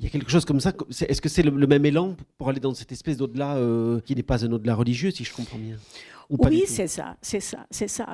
[0.00, 0.72] Il y a quelque chose comme ça.
[0.90, 4.22] Est-ce que c'est le, même élan pour aller dans cette espèce d'au-delà euh, qui n'est
[4.22, 5.76] pas un au-delà religieux, si je comprends bien?
[6.30, 8.06] Oui, c'est ça, c'est ça, c'est ça.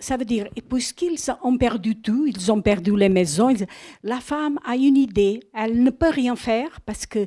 [0.00, 3.54] ça veut dire, puisqu'ils ont perdu tout, ils ont perdu les maisons,
[4.02, 7.26] la femme a une idée, elle ne peut rien faire parce que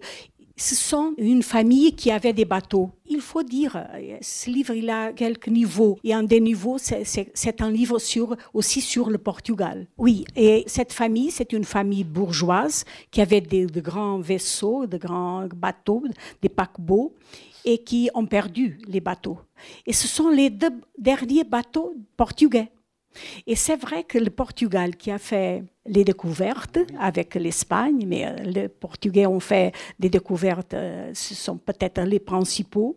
[0.57, 2.91] ce sont une famille qui avait des bateaux.
[3.07, 3.87] Il faut dire,
[4.21, 5.99] ce livre, il a quelques niveaux.
[6.03, 9.87] Et un des niveaux, c'est un livre sur, aussi sur le Portugal.
[9.97, 15.47] Oui, et cette famille, c'est une famille bourgeoise qui avait de grands vaisseaux, de grands
[15.53, 16.03] bateaux,
[16.41, 17.13] des paquebots,
[17.65, 19.39] et qui ont perdu les bateaux.
[19.85, 22.69] Et ce sont les deux derniers bateaux portugais.
[23.47, 28.35] Et c'est vrai que le Portugal qui a fait les découvertes avec l'Espagne, mais euh,
[28.43, 32.95] les Portugais ont fait des découvertes, euh, ce sont peut-être les principaux.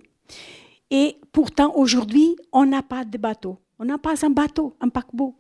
[0.91, 3.59] Et pourtant, aujourd'hui, on n'a pas de bateau.
[3.79, 5.35] On n'a pas un bateau, un paquebot.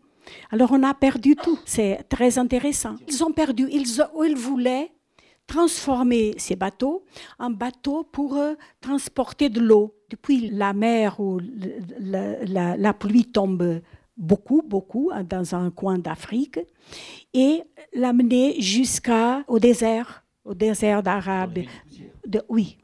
[0.50, 1.58] Alors on a perdu tout.
[1.64, 2.96] C'est très intéressant.
[3.08, 3.68] Ils ont perdu.
[3.70, 4.92] Ils, voulaient
[5.46, 7.04] transformer ces bateaux
[7.38, 9.94] en bateaux pour euh, transporter de l'eau.
[10.10, 11.40] Depuis la mer où
[12.00, 13.80] la, pluie tombe
[14.18, 16.58] beaucoup, beaucoup, hein, dans un coin d'Afrique,
[17.32, 17.62] et
[17.94, 21.60] l'amener jusqu'au désert, au désert d'Arabe.
[22.26, 22.78] De, oui.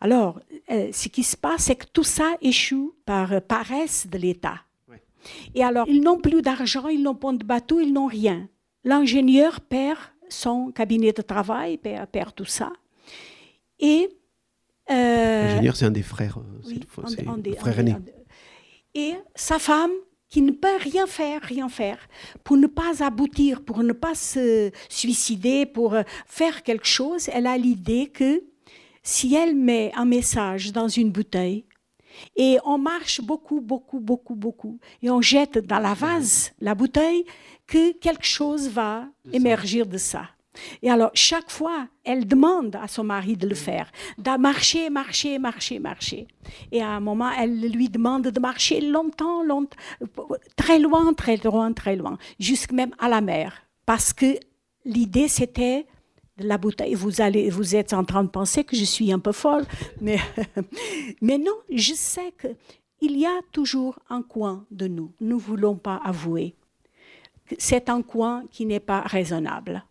[0.00, 4.60] Alors, euh, ce qui se passe, c'est que tout ça échoue par paresse de l'État.
[5.54, 8.48] Et alors, ils n'ont plus d'argent, ils n'ont pas de bateau, ils n'ont rien.
[8.84, 12.72] L'ingénieur perd son cabinet de travail, perd, perd tout ça.
[13.78, 14.10] Et.
[14.90, 16.38] Euh, L'ingénieur, c'est un des frères.
[16.66, 16.80] Oui,
[17.26, 17.96] un, des, frère aîné.
[18.94, 19.92] Et sa femme,
[20.28, 21.98] qui ne peut rien faire, rien faire,
[22.42, 27.56] pour ne pas aboutir, pour ne pas se suicider, pour faire quelque chose, elle a
[27.56, 28.42] l'idée que
[29.02, 31.66] si elle met un message dans une bouteille,
[32.36, 34.78] et on marche beaucoup, beaucoup, beaucoup, beaucoup.
[35.02, 37.24] Et on jette dans la vase la bouteille
[37.66, 40.28] que quelque chose va émerger de ça.
[40.82, 45.38] Et alors, chaque fois, elle demande à son mari de le faire, de marcher, marcher,
[45.38, 46.28] marcher, marcher.
[46.72, 49.76] Et à un moment, elle lui demande de marcher longtemps, longtemps,
[50.56, 53.62] très loin, très loin, très loin, jusqu'à même à la mer.
[53.86, 54.38] Parce que
[54.84, 55.86] l'idée, c'était
[56.38, 56.94] de la bouteille.
[56.94, 59.64] Vous, allez, vous êtes en train de penser que je suis un peu folle,
[60.00, 60.18] mais,
[61.20, 65.12] mais non, je sais qu'il y a toujours un coin de nous.
[65.20, 66.54] Nous ne voulons pas avouer.
[67.58, 69.84] C'est un coin qui n'est pas raisonnable.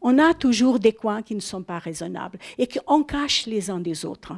[0.00, 3.80] On a toujours des coins qui ne sont pas raisonnables et qu'on cache les uns
[3.80, 4.34] des autres.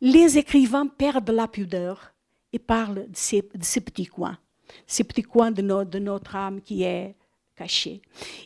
[0.00, 2.12] Les écrivains perdent la pudeur
[2.52, 4.38] et parlent de ces, petits coins,
[4.86, 7.14] ces petits coins de, de notre âme qui est
[7.56, 8.02] caché.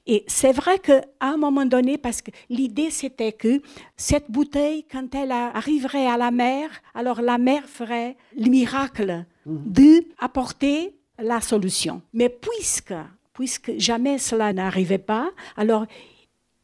[0.07, 3.63] Et c'est vrai qu'à un moment donné, parce que l'idée c'était que
[3.97, 9.65] cette bouteille, quand elle arriverait à la mer, alors la mer ferait le miracle mhm.
[9.67, 12.03] d'apporter la solution.
[12.13, 12.95] Mais puisque,
[13.33, 15.87] puisque jamais cela n'arrivait pas, alors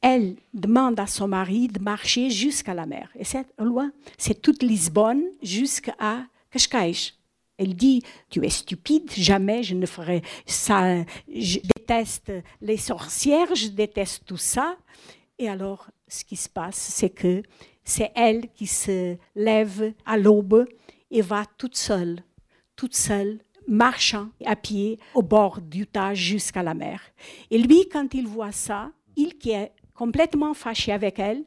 [0.04, 3.08] elle demande à son mari de marcher jusqu'à la mer.
[3.18, 5.96] Et c'est loin, c'est toute Lisbonne jusqu'à
[6.50, 7.14] Cascais.
[7.56, 11.02] Elle dit, tu es stupide, jamais je ne ferai ça.
[11.34, 14.76] Je déteste les sorcières, je déteste tout ça.
[15.38, 17.42] Et alors, ce qui se passe, c'est que
[17.82, 20.66] c'est elle qui se lève à l'aube
[21.10, 22.22] et va toute seule,
[22.76, 27.00] toute seule, marchant à pied au bord du Tage jusqu'à la mer.
[27.50, 31.44] Et lui, quand il voit ça, il qui est complètement fâché avec elle,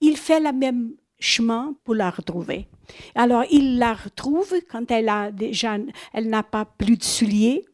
[0.00, 2.68] il fait le même chemin pour la retrouver.
[3.14, 5.78] Alors, il la retrouve quand elle a déjà,
[6.12, 7.64] elle n'a pas plus de souliers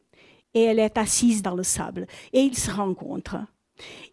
[0.55, 2.07] et elle est assise dans le sable.
[2.33, 3.45] Et ils se rencontrent.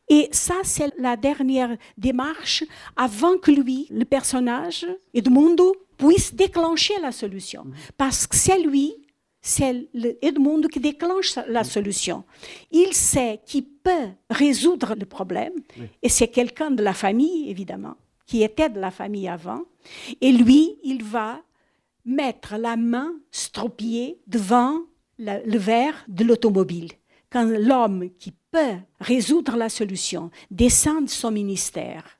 [0.09, 2.63] Et ça, c'est la dernière démarche
[2.95, 7.65] avant que lui, le personnage, Edmundo, puisse déclencher la solution.
[7.97, 8.95] Parce que c'est lui,
[9.47, 9.87] c'est
[10.21, 12.23] Edmundo qui déclenche la solution.
[12.71, 15.53] Il sait qu'il peut résoudre le problème,
[16.01, 17.95] et c'est quelqu'un de la famille, évidemment
[18.27, 19.63] qui était de la famille avant,
[20.21, 21.41] et lui, il va
[22.05, 24.81] mettre la main stropiée devant
[25.17, 26.91] le, verre de l'automobile.
[27.31, 32.19] Quand l'homme qui peut résoudre la solution descend de son ministère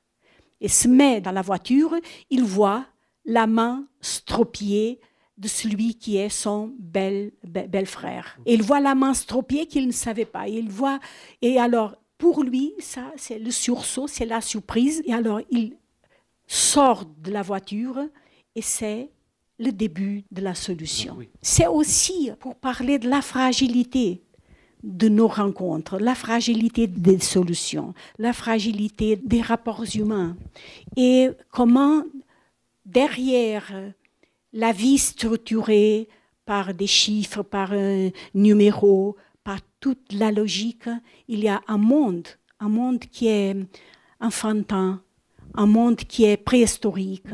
[0.60, 1.94] et se met dans la voiture,
[2.30, 2.86] il voit
[3.24, 5.00] la main stropiée
[5.38, 8.38] de celui qui est son bel, bel, frère.
[8.44, 10.48] Il voit la main stropiée qu'il ne savait pas.
[10.48, 10.98] Il voit,
[11.40, 15.02] et alors, pour lui, ça, c'est le sursaut, c'est la surprise.
[15.06, 15.76] Et alors, il
[16.48, 18.00] sort de la voiture
[18.56, 19.10] et c'est
[19.58, 21.18] le début de la solution.
[21.42, 24.22] C'est aussi pour parler de la fragilité
[24.82, 30.36] de nos rencontres, la fragilité des solutions, la fragilité des rapports humains
[30.96, 32.04] et comment
[32.86, 33.72] derrière
[34.58, 36.08] la vie structurée
[36.44, 40.88] par des chiffres, par un numéro, par toute la logique,
[41.28, 42.26] il y a un monde,
[42.58, 43.54] un monde qui est
[44.20, 45.00] enfantin,
[45.54, 47.32] un monde qui est préhistorique,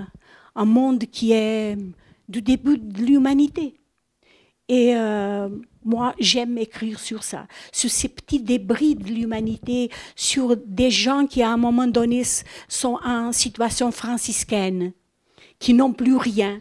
[0.54, 1.78] un monde qui est
[2.28, 3.80] du début de l'humanité.
[4.68, 5.48] Et euh,
[5.82, 11.42] moi, j'aime écrire sur ça, sur ces petits débris de l'humanité, sur des gens qui,
[11.42, 12.22] à un moment donné,
[12.68, 14.92] sont en situation franciscaine,
[15.58, 16.58] qui n'ont plus rien,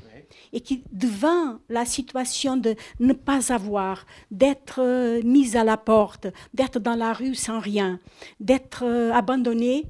[0.54, 6.28] et qui, devant la situation de ne pas avoir, d'être euh, mis à la porte,
[6.54, 8.00] d'être dans la rue sans rien,
[8.40, 9.90] d'être euh, abandonné,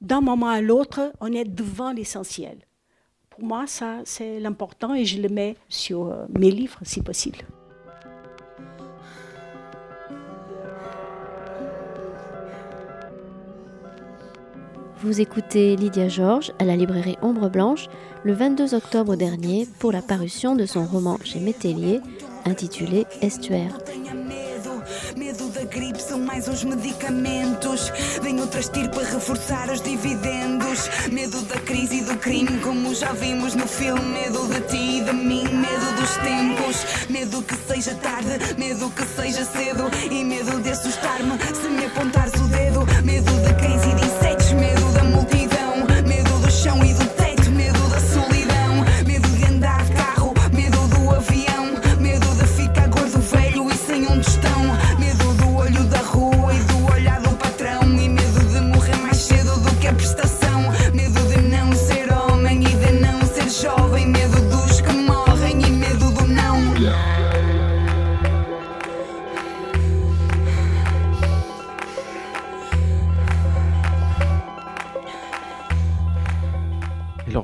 [0.00, 2.58] d'un moment à l'autre, on est devant l'essentiel.
[3.30, 7.38] Pour moi, ça, c'est l'important et je le mets sur euh, mes livres si possible.
[15.02, 17.86] Vous écoutez Lydia Georges à la librairie Ombre Blanche
[18.22, 22.00] le 22 octobre dernier pour la parution de son roman chez Métellier
[22.44, 23.78] intitulé Estuaire.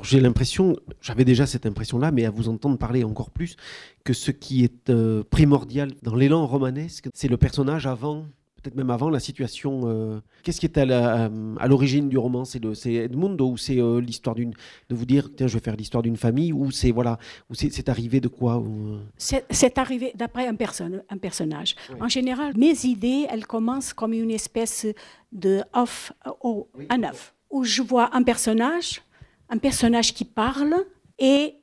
[0.07, 3.55] J'ai l'impression, j'avais déjà cette impression-là, mais à vous entendre parler encore plus,
[4.03, 8.25] que ce qui est euh, primordial dans l'élan romanesque, c'est le personnage avant,
[8.61, 9.81] peut-être même avant la situation.
[9.85, 11.29] euh, Qu'est-ce qui est à la-
[11.59, 12.43] à l'origine du roman?
[12.45, 12.61] C'est
[12.93, 14.53] Edmundo ou c'est euh, l'histoire d'une,
[14.89, 17.69] de vous dire, tiens, je vais faire l'histoire d'une famille, ou c'est voilà, ou c'est
[17.71, 21.75] c'est arrivé de quoi ou, euh, C'est arrivé d'après un, personne- un personnage.
[21.99, 24.87] En général, mes idées, elles commencent comme une espèce
[25.31, 26.87] de off, au, Oui.
[26.89, 29.01] un œuf, où je vois un personnage,
[29.49, 30.75] un personnage qui parle,
[31.19, 31.55] et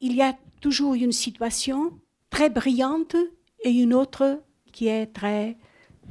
[0.00, 1.98] il y a toujours une situation
[2.30, 3.16] très brillante
[3.64, 5.56] et une autre qui est très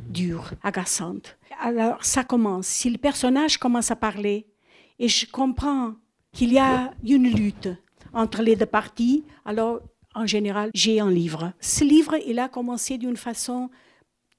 [0.09, 1.37] dure, agaçante.
[1.61, 2.67] Alors ça commence.
[2.67, 4.47] Si le personnage commence à parler,
[4.97, 5.93] et je comprends
[6.31, 7.69] qu'il y a une lutte
[8.13, 9.79] entre les deux parties, alors
[10.15, 11.53] en général, j'ai un livre.
[11.61, 13.69] Ce livre, il a commencé d'une façon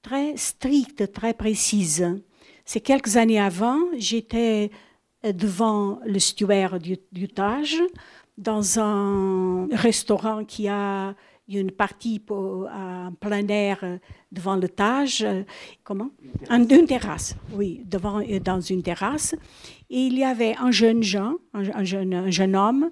[0.01, 2.21] très stricte, très précise.
[2.65, 4.71] C'est quelques années avant, j'étais
[5.23, 7.81] devant le stuaire du, du Tage,
[8.37, 11.13] dans un restaurant qui a
[11.47, 13.97] une partie pour, en plein air euh,
[14.31, 15.21] devant le Tage.
[15.21, 15.43] euh,
[15.83, 16.09] Comment?
[16.49, 19.35] En une terrasse, oui, devant, euh, dans une terrasse.
[19.89, 22.91] Et il y avait un jeune Jean, un, un jeune, un jeune homme,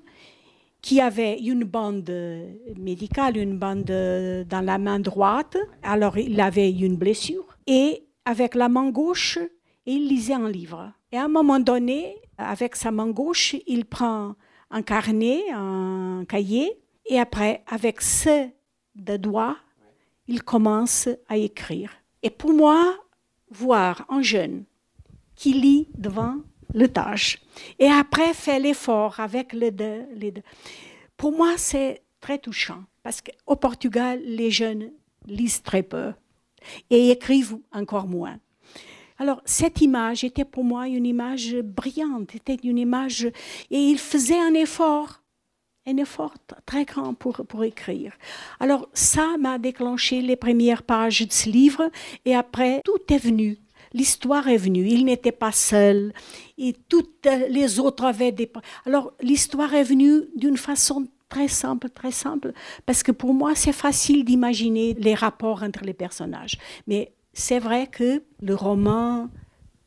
[0.81, 2.11] qui avait une bande
[2.77, 5.57] médicale, une bande euh, dans la main droite.
[5.81, 7.57] Alors, il avait une blessure.
[7.65, 9.39] Et avec la main gauche,
[9.95, 10.91] il lisait un livre.
[11.11, 14.35] Et à un moment donné, avec sa main gauche, il prend
[14.69, 18.49] un carnet, un cahier, et après, avec ce
[18.95, 19.57] de doigts,
[20.27, 21.91] il commence à écrire.
[22.21, 22.95] Et pour moi,
[23.49, 24.65] voir un jeune
[25.35, 26.35] qui lit devant
[26.73, 27.41] le tâche
[27.79, 30.43] et après fait l'effort avec deux, les deux.
[31.17, 34.91] Pour moi, c'est très touchant parce qu'au Portugal, les jeunes
[35.25, 36.13] lisent très peu
[36.89, 38.37] et écrivent encore moins.
[39.19, 43.25] Alors, cette image était pour moi une image brillante, était une image,
[43.69, 45.21] et il faisait un effort,
[45.85, 48.13] un effort très grand pour, pour écrire.
[48.61, 51.91] Alors, ça m'a déclenché les premières pages de ce livre,
[52.23, 53.57] et après, tout est venu.
[53.91, 54.87] L'histoire est venue.
[54.87, 56.13] Il n'était pas seul,
[56.57, 58.49] et toutes les autres avaient des.
[58.85, 62.53] Alors, l'histoire est venue d'une façon très simple, très simple,
[62.85, 66.57] parce que pour moi, c'est facile d'imaginer les rapports entre les personnages.
[66.87, 69.29] Mais c'est vrai que le roman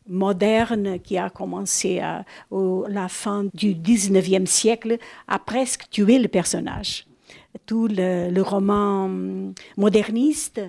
[0.09, 4.98] moderne qui a commencé à la fin du 19e siècle
[5.28, 7.07] a presque tué le personnage.
[7.66, 10.62] Tout le, roman hum, moderniste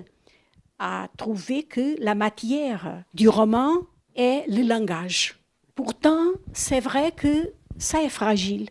[0.78, 3.72] a trouvé que la matière du roman
[4.14, 5.40] est le langage.
[5.74, 8.68] Pourtant, c'est vrai que ça est fragile.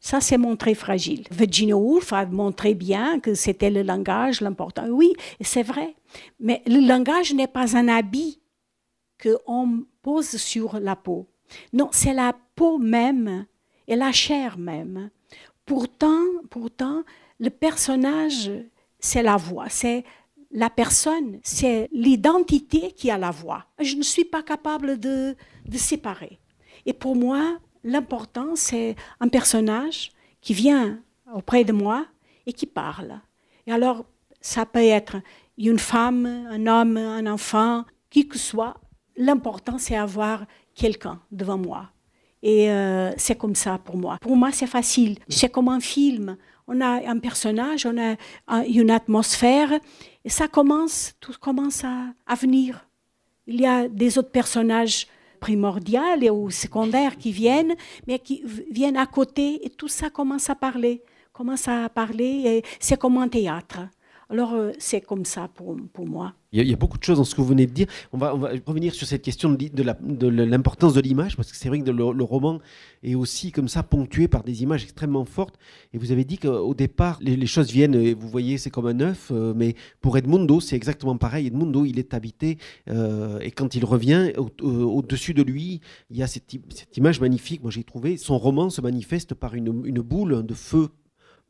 [0.00, 1.24] Ça s'est montré fragile.
[1.30, 4.86] Virginia Woolf a montré bien que c'était le langage l'important.
[4.88, 5.96] Oui, c'est vrai.
[6.40, 8.40] Mais le langage n'est pas un habit
[9.22, 11.26] qu'on pose sur la peau.
[11.72, 13.46] Non, c'est la peau même
[13.86, 15.10] et la chair même.
[15.64, 17.02] Pourtant, pourtant,
[17.38, 18.50] le personnage,
[18.98, 20.04] c'est la voix, c'est
[20.50, 23.66] la personne, c'est l'identité qui a la voix.
[23.78, 25.36] Je ne suis pas capable de,
[25.66, 26.38] de séparer.
[26.86, 30.10] Et pour moi, l'important, c'est un personnage
[30.40, 31.00] qui vient
[31.34, 32.06] auprès de moi
[32.46, 33.20] et qui parle.
[33.66, 34.04] Et alors,
[34.40, 35.16] ça peut être
[35.58, 38.74] une femme, un homme, un enfant, qui que soit.
[39.16, 40.44] L'important, c'est avoir
[40.74, 41.90] quelqu'un devant moi.
[42.42, 44.18] Et euh, c'est comme ça pour moi.
[44.20, 45.18] Pour moi, c'est facile.
[45.28, 46.36] C'est comme un film.
[46.68, 48.16] On a un personnage, on a
[48.48, 49.72] un- une atmosphère,
[50.24, 52.86] et ça commence, tout commence à, venir.
[53.46, 55.06] Il y a des autres personnages
[55.40, 57.74] primordiaux et ou secondaires qui viennent,
[58.06, 61.02] mais qui viennent à côté, et tout ça commence à parler,
[61.32, 63.80] commence à parler, et c'est comme un théâtre.
[64.28, 66.34] Alors, euh, c'est comme ça pour, pour moi.
[66.52, 67.86] Il y, a, beaucoup de choses dans ce que vous venez de dire.
[68.12, 71.90] On va, revenir sur cette question de, l'importance de l'image, parce que c'est vrai que
[71.90, 72.60] le, roman
[73.02, 75.58] est aussi comme ça ponctué par des images extrêmement fortes.
[75.92, 79.00] Et vous avez dit qu'au départ, les, choses viennent, et vous voyez, c'est comme un
[79.00, 81.48] œuf, euh, mais pour Edmundo, c'est exactement pareil.
[81.48, 82.58] Edmundo, il est habité,
[82.88, 86.54] euh, et quand il revient, au-dessus de lui, il y a cette,
[86.96, 89.70] image magnifique, moi j'ai trouvé, son roman se manifeste par une
[90.00, 90.88] boule de feu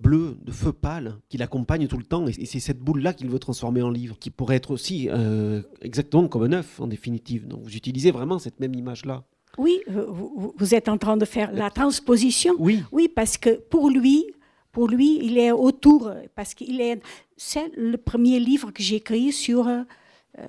[0.01, 2.27] bleu, de feu pâle, qui l'accompagne tout le temps.
[2.27, 6.29] Et c'est cette boule-là qu'il veut transformer en livre, qui pourrait être aussi euh, exactement
[6.29, 7.47] comme un œuf, en définitive.
[7.47, 9.25] Donc vous utilisez vraiment cette même image-là.
[9.59, 12.55] Oui, vous, êtes en train de faire la transposition.
[12.59, 12.83] Oui.
[12.93, 14.27] Oui, parce que pour lui,
[14.71, 17.01] pour lui, il est autour, parce qu'il est,
[17.39, 19.85] c'est le premier livre que j'ai écrit sur, euh,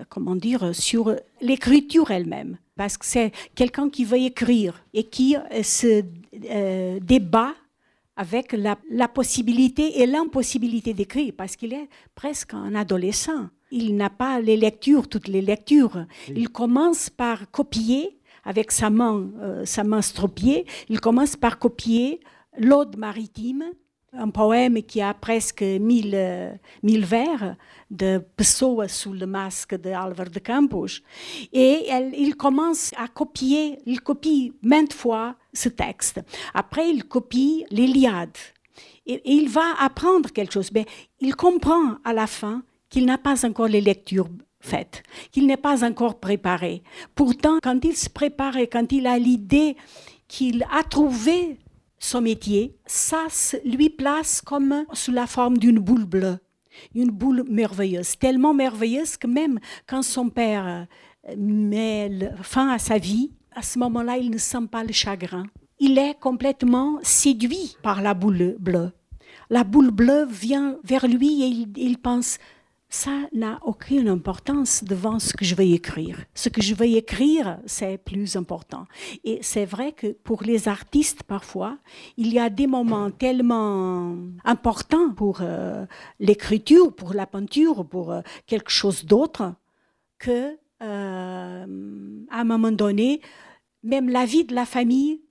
[0.09, 2.57] comment dire, sur l'écriture elle-même.
[2.75, 6.03] Parce que c'est quelqu'un qui veut écrire et qui euh, se
[6.99, 7.53] débat
[8.17, 13.49] avec la, possibilité et l'impossibilité d'écrire, parce qu'il est presque un adolescent.
[13.71, 16.05] Il n'a pas les lectures, toutes les lectures.
[16.35, 22.21] Il commence par copier avec sa main, euh, sa main stropiée, il commence par copier
[22.57, 23.65] l'Ode maritime
[24.13, 26.51] un poème qui a presque mille, euh,
[26.83, 27.55] mille vers
[27.91, 29.89] de Pessoa sous le masque de
[30.29, 31.01] de Campos.
[31.53, 36.21] Et il commence à copier, il copie maintes fois ce texte.
[36.53, 38.37] Après, il copie l'Iliade.
[39.05, 40.71] Et, il va apprendre quelque chose.
[40.73, 40.85] Mais
[41.19, 44.29] il comprend à la fin qu'il n'a pas encore les lectures
[44.59, 46.83] faites, qu'il n'est pas encore préparé.
[47.15, 49.75] Pourtant, quand il se prépare quand il a l'idée
[50.27, 51.57] qu'il a trouvé
[51.99, 53.25] son métier, ça
[53.65, 56.37] lui place comme sous la forme d'une boule bleue,
[56.93, 60.87] une boule merveilleuse, tellement merveilleuse que même quand son père
[61.27, 62.11] euh, met
[62.43, 65.45] fin à sa vie, à ce moment-là, il ne sent pas le chagrin.
[65.79, 68.91] Il est complètement séduit par la boule bleue.
[69.49, 72.37] La boule bleue vient vers lui et il pense
[72.89, 76.23] ça n'a aucune importance devant ce que je vais écrire.
[76.33, 78.85] Ce que je vais écrire, c'est plus important.
[79.25, 81.77] Et c'est vrai que pour les artistes, parfois,
[82.15, 84.15] il y a des moments tellement
[84.45, 85.85] importants pour euh,
[86.19, 89.53] l'écriture, pour la peinture, pour euh, quelque chose d'autre,
[90.17, 93.21] que euh, à un moment donné,
[93.83, 95.21] même la vie de la famille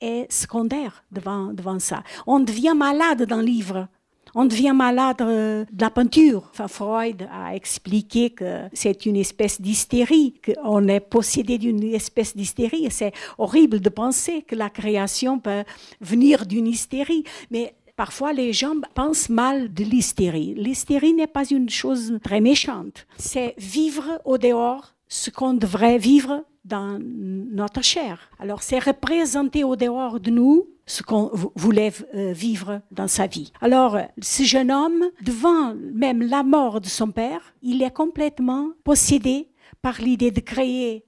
[0.00, 2.02] est secondaire devant, devant ça.
[2.26, 3.88] On devient malade dans le livre
[4.34, 6.50] on devient malade euh, de la peinture.
[6.68, 12.86] Freud a expliqué que c'est une espèce d'hystérie, qu'on est possédé d'une espèce d'hystérie.
[12.90, 15.64] C'est horrible de penser que la création peut
[16.00, 17.24] venir d'une hystérie.
[17.50, 20.54] Mais Parfois, les gens pensent mal de l'hystérie.
[20.56, 23.06] L'hystérie n'est pas une chose très méchante.
[23.18, 28.30] C'est vivre au dehors ce qu'on devrait vivre dans notre chair.
[28.38, 33.52] Alors, c'est représenter au dehors de nous ce qu'on voulait euh, vivre dans sa vie.
[33.60, 39.48] Alors, ce jeune homme, devant même la mort de son père, il est complètement possédé
[39.80, 41.04] par l'idée de créer.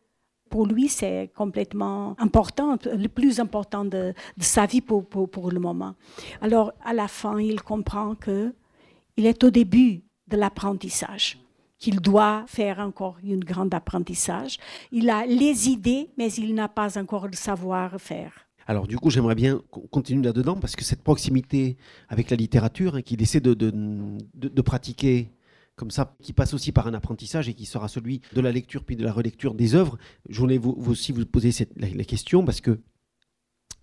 [0.48, 5.94] Pour lui, c'est complètement important, le plus important de, sa vie pour, pour, le moment.
[6.40, 8.54] Alors, à la fin, il comprend que
[9.16, 11.38] il est au début de l'apprentissage
[11.78, 14.58] qu'il doit faire encore une grande apprentissage.
[14.92, 18.32] Il a les idées, mais il n'a pas encore le savoir-faire.
[18.66, 21.76] Alors du coup, j'aimerais bien qu'on continue là-dedans, parce que cette proximité
[22.08, 25.30] avec la littérature, hein, qu'il essaie de, de, pratiquer
[25.76, 28.82] comme ça, qui passe aussi par un apprentissage et qui sera celui de la lecture
[28.82, 29.98] puis de la relecture des œuvres,
[30.28, 32.80] je voulais aussi vous poser cette, la, question, parce que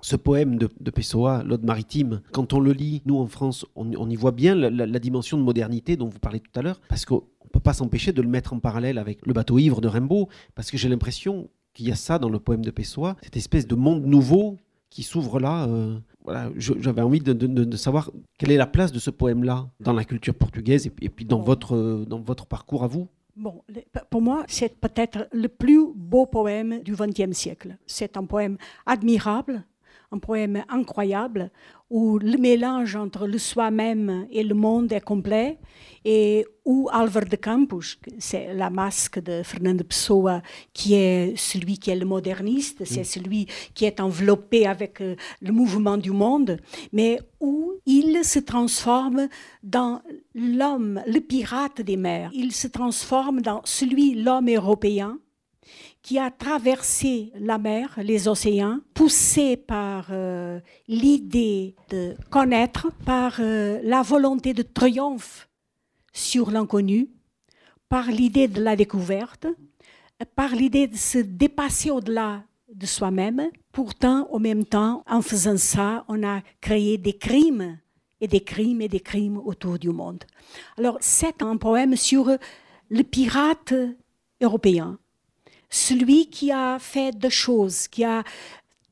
[0.01, 4.15] ce poème de, Pessoa, L'Ode maritime, quand on le lit, nous en France, on, y
[4.15, 7.21] voit bien la, dimension de modernité dont vous parlez tout à l'heure, parce qu'on ne
[7.53, 10.71] peut pas s'empêcher de le mettre en parallèle avec le bateau ivre de Rimbaud, parce
[10.71, 13.75] que j'ai l'impression qu'il y a ça dans le poème de Pessoa, cette espèce de
[13.75, 14.57] monde nouveau
[14.89, 15.67] qui s'ouvre là.
[15.67, 20.03] Euh, voilà, j'avais envie de, savoir quelle est la place de ce poème-là dans la
[20.03, 23.07] culture portugaise et, puis dans, votre, dans votre parcours à vous.
[23.35, 23.63] Bon,
[24.09, 27.77] pour moi, c'est peut-être le plus beau poème du XXe siècle.
[27.87, 29.63] C'est un poème admirable,
[30.11, 31.51] un poème incroyable
[31.93, 35.59] où le mélange entre le soi-même et le monde est complet
[36.03, 40.41] et où Álvaro de Campos, c'est la masque de Fernando Pessoa,
[40.73, 45.51] qui est celui qui est le moderniste, c'est celui qui est enveloppé avec euh, le
[45.51, 46.57] mouvement du monde,
[46.93, 49.27] mais où il se transforme
[49.61, 50.01] dans
[50.33, 52.31] l'homme, le pirate des mers.
[52.33, 55.19] Il se transforme dans celui, l'homme européen,
[56.03, 63.79] qui a traversé la mer, les océans, poussé par euh, l'idée de connaître, par euh,
[63.83, 65.49] la volonté de triomphe
[66.11, 67.09] sur l'inconnu,
[67.87, 69.47] par l'idée de la découverte,
[70.35, 72.43] par l'idée de se dépasser au-delà
[72.73, 73.49] de soi-même.
[73.71, 77.79] Pourtant, au même temps, en faisant ça, on a créé des crimes
[78.19, 80.23] et des crimes et des crimes autour du monde.
[80.77, 82.29] Alors c'est un poème sur
[82.89, 83.73] le pirate
[84.41, 84.99] européen,
[85.73, 88.23] celui qui a fait des choses, qui a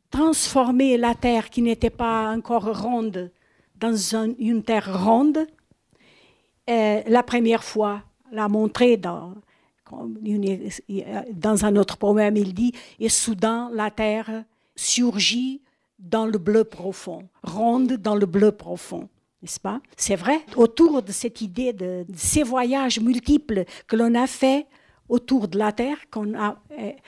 [0.09, 3.31] transformé la terre qui n'était pas encore ronde
[3.75, 3.95] dans
[4.39, 5.45] une terre ronde.
[6.67, 8.01] Et la première fois,
[8.31, 9.33] l'a montré dans,
[9.91, 14.43] un autre poème, il dit, et soudain la terre
[14.75, 15.61] surgit
[15.99, 19.07] dans le bleu profond, ronde dans le bleu profond.
[19.41, 19.81] N'est-ce pas?
[19.97, 20.39] C'est vrai?
[20.55, 24.65] Autour de cette idée de, ces voyages multiples que l'on a fait
[25.11, 26.57] autour de la Terre, qu'on a,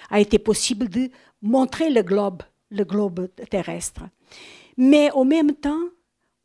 [0.09, 1.09] a été possible de
[1.41, 4.03] montrer le globe, le globe terrestre.
[4.77, 5.85] Mais au même temps,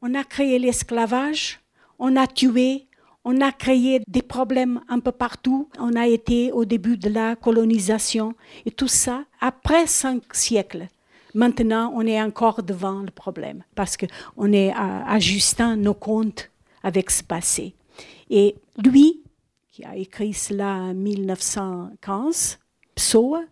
[0.00, 1.60] on a créé l'esclavage,
[1.98, 2.86] on a tué,
[3.24, 5.68] on a créé des problèmes un peu partout.
[5.78, 8.34] On a été au début de la colonisation
[8.64, 10.86] et tout ça après cinq siècles.
[11.34, 14.72] Maintenant, on est encore devant le problème parce qu'on est
[15.06, 16.50] ajustant nos comptes
[16.82, 17.74] avec ce passé.
[18.30, 19.20] Et lui,
[19.78, 22.58] qui a écrit cela en 1915,
[22.96, 23.44] Psoa,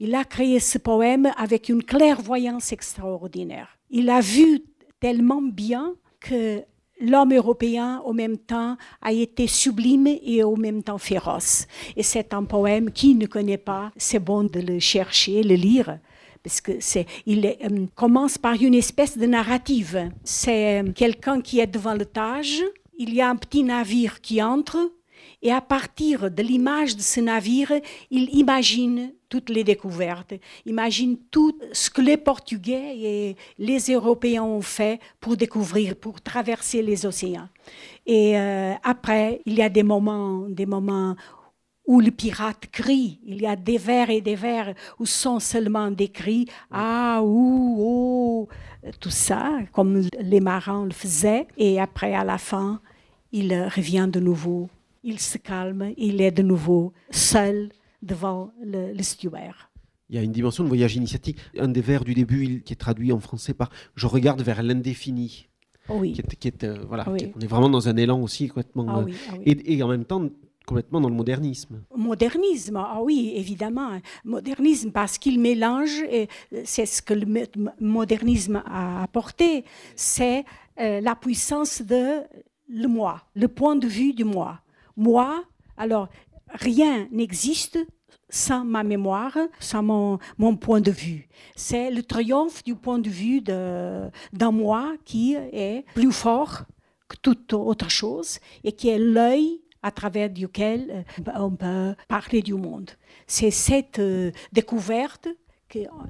[0.00, 3.76] il a créé ce poème avec une clairvoyance extraordinaire.
[3.90, 4.62] Il a vu
[4.98, 6.62] tellement bien que
[7.02, 11.66] l'homme européen, au même temps, a été sublime et au même temps féroce.
[11.96, 15.98] Et c'est un poème qui ne connaît pas, c'est bon de le chercher, le lire.
[16.42, 16.72] Parce que
[17.26, 20.10] il euh, commence par une espèce de narrative.
[20.24, 22.62] C'est euh, quelqu'un qui est devant le Tage,
[22.96, 24.90] il y a un petit navire qui entre,
[25.44, 27.70] et à partir de l'image de ce navire,
[28.10, 30.32] il imagine toutes les découvertes,
[30.64, 36.80] imagine tout ce que les Portugais et les Européens ont fait pour découvrir, pour traverser
[36.80, 37.48] les océans.
[38.06, 41.14] Et euh, après, il y a des moments, des moments
[41.86, 43.20] où le pirate crie.
[43.26, 47.76] Il y a des vers et des vers où sont seulement des cris ah ou
[47.78, 48.48] oh,
[48.98, 51.46] tout ça, comme les marins le faisaient.
[51.58, 52.80] Et après, à la fin,
[53.32, 54.70] il revient de nouveau
[55.04, 57.68] il se calme, il est de nouveau seul
[58.02, 59.02] devant le, le
[60.08, 61.38] Il y a une dimension de voyage initiatique.
[61.58, 65.48] Un des vers du début qui est traduit en français par Je regarde vers l'indéfini.
[65.90, 66.12] Oui.
[66.12, 68.86] Qui est, euh, voilà, on est vraiment dans un élan aussi complètement.
[68.88, 70.26] Ah euh, ah et, en même temps,
[70.66, 71.82] complètement dans le modernisme.
[71.94, 74.00] Modernisme, ah oui, évidemment.
[74.24, 76.28] Modernisme parce qu'il mélange, et
[76.64, 77.26] c'est ce que le
[77.80, 80.46] modernisme a apporté, c'est
[80.80, 82.22] euh, la puissance de
[82.70, 84.60] le moi, le point de vue du moi.
[84.96, 85.44] Moi,
[85.76, 86.08] alors,
[86.48, 87.78] rien n'existe
[88.28, 91.28] sans ma mémoire, sans mon, mon point de vue.
[91.56, 96.64] C'est le triomphe du point de vue d'un moi qui est plus fort
[97.08, 102.40] que toute autre chose et qui est l'œil à travers duquel euh, on peut parler
[102.40, 102.90] du monde.
[103.26, 105.28] C'est cette euh, découverte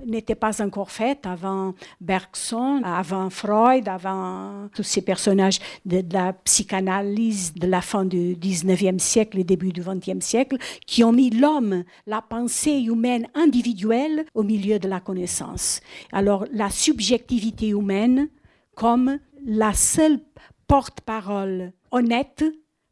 [0.07, 7.55] n'était pas encore faite avant Bergson, avant Freud, avant tous ces personnages de, la psychanalyse
[7.55, 10.57] de la fin du 19e siècle et début du 20e siècle,
[10.87, 15.81] qui ont mis l'homme, la pensée humaine individuelle au milieu de la connaissance.
[16.13, 18.29] Alors la subjectivité humaine
[18.75, 20.21] comme la seule
[20.67, 22.45] porte-parole honnête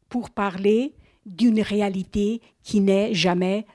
[0.09, 0.95] pour parler
[1.25, 3.65] d'une réalité qui n'est jamais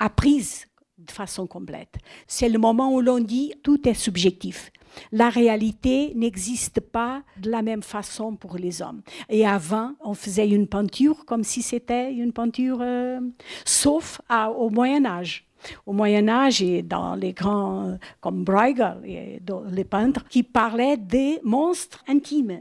[0.00, 0.66] apprise
[1.04, 1.96] de façon complète.
[2.26, 4.70] C'est le moment où l'on dit tout est subjectif.
[5.12, 9.02] La réalité n'existe pas de la même façon pour les hommes.
[9.28, 13.20] Et avant, on faisait une peinture comme si c'était une peinture, euh,
[13.64, 14.20] sauf
[14.56, 15.46] au Moyen Âge.
[15.86, 19.40] Au Moyen Âge et dans les grands comme Bruegel et
[19.70, 22.60] les peintres qui parlaient des monstres intimes.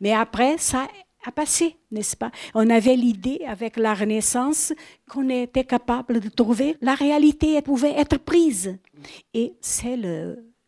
[0.00, 0.88] Mais après, ça
[1.24, 2.30] a passé, n'est-ce pas?
[2.54, 4.72] On avait l'idée avec la Renaissance
[5.08, 8.78] qu'on était capable de trouver la réalité pouvait être prise.
[9.34, 9.98] Et c'est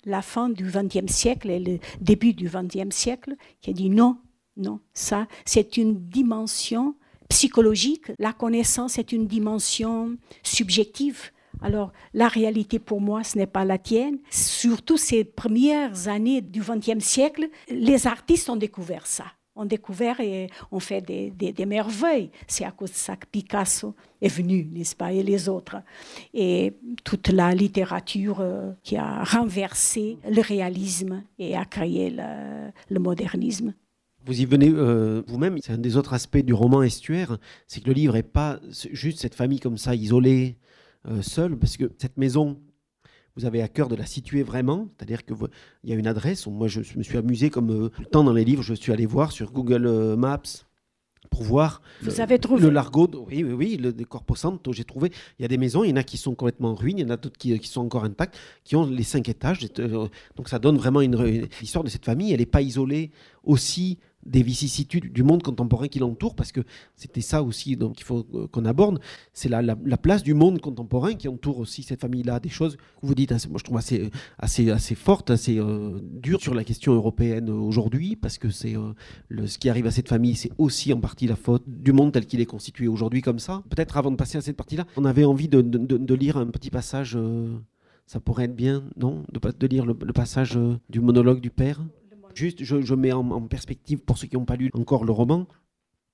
[0.05, 4.18] la fin du XXe siècle et le début du XXe siècle qui a dit non,
[4.57, 6.94] non, ça c'est une dimension
[7.28, 11.30] psychologique, la connaissance est une dimension subjective.
[11.62, 14.18] Alors, la réalité pour moi, ce n'est pas la tienne.
[14.30, 19.24] Surtout ces premières années du XXe siècle, les artistes ont découvert ça
[19.57, 22.30] on découvert et on fait des, des, merveilles.
[22.46, 25.76] C'est à cause de ça que Picasso est venu, n'est-ce pas, et les autres.
[26.32, 26.74] Et
[27.05, 33.74] toute la littérature euh, qui a renversé le réalisme et a créé le, modernisme.
[34.26, 37.36] Vous y venez euh, vous-même, c'est un des autres aspects du roman Estuaire,
[37.66, 38.59] c'est que le livre n'est pas
[38.90, 40.57] juste cette famille comme ça, isolée,
[41.07, 42.59] euh, seule, parce que cette maison
[43.37, 45.37] vous avez à cœur de la situer vraiment, c'est-à-dire qu'il
[45.85, 46.47] y a une adresse.
[46.47, 48.93] Moi, je me suis amusé comme euh, tout le temps dans les livres, je suis
[48.93, 50.43] allé voir sur Google euh, Maps
[51.30, 53.09] pour voir Vous le, avez trouvé le largo.
[53.28, 55.11] Oui, oui, oui, le Corpo Santo, j'ai trouvé.
[55.39, 57.03] Il y a des maisons, il y en a qui sont complètement en ruine, il
[57.03, 59.66] y en a d'autres qui, sont encore intactes, qui ont les cinq étages.
[59.80, 60.07] Euh,
[60.37, 62.32] donc ça donne vraiment une, histoire de cette famille.
[62.32, 63.11] Elle n'est pas isolée
[63.43, 66.61] aussi des vicissitudes du monde contemporain qui l'entoure, parce que
[66.97, 69.01] c'était ça aussi donc il faut euh, qu'on aborde,
[69.33, 73.07] c'est la, la, place du monde contemporain qui entoure aussi cette famille-là, des choses que
[73.07, 76.93] vous dites, moi je trouve assez, assez, assez fortes, assez euh, dures sur la question
[76.93, 78.75] européenne aujourd'hui, parce que c'est
[79.29, 82.12] le, ce qui arrive à cette famille, c'est aussi en partie la faute du monde
[82.12, 83.62] tel qu'il est constitué aujourd'hui comme ça.
[83.70, 87.16] Peut-être avant de passer à cette partie-là, on avait envie de, lire un petit passage
[88.07, 89.25] ça pourrait être bien, non?
[89.33, 91.81] De, lire le, passage euh, du monologue du père?
[92.35, 95.47] Juste, je, mets en, perspective, pour ceux qui n'ont pas lu encore le roman,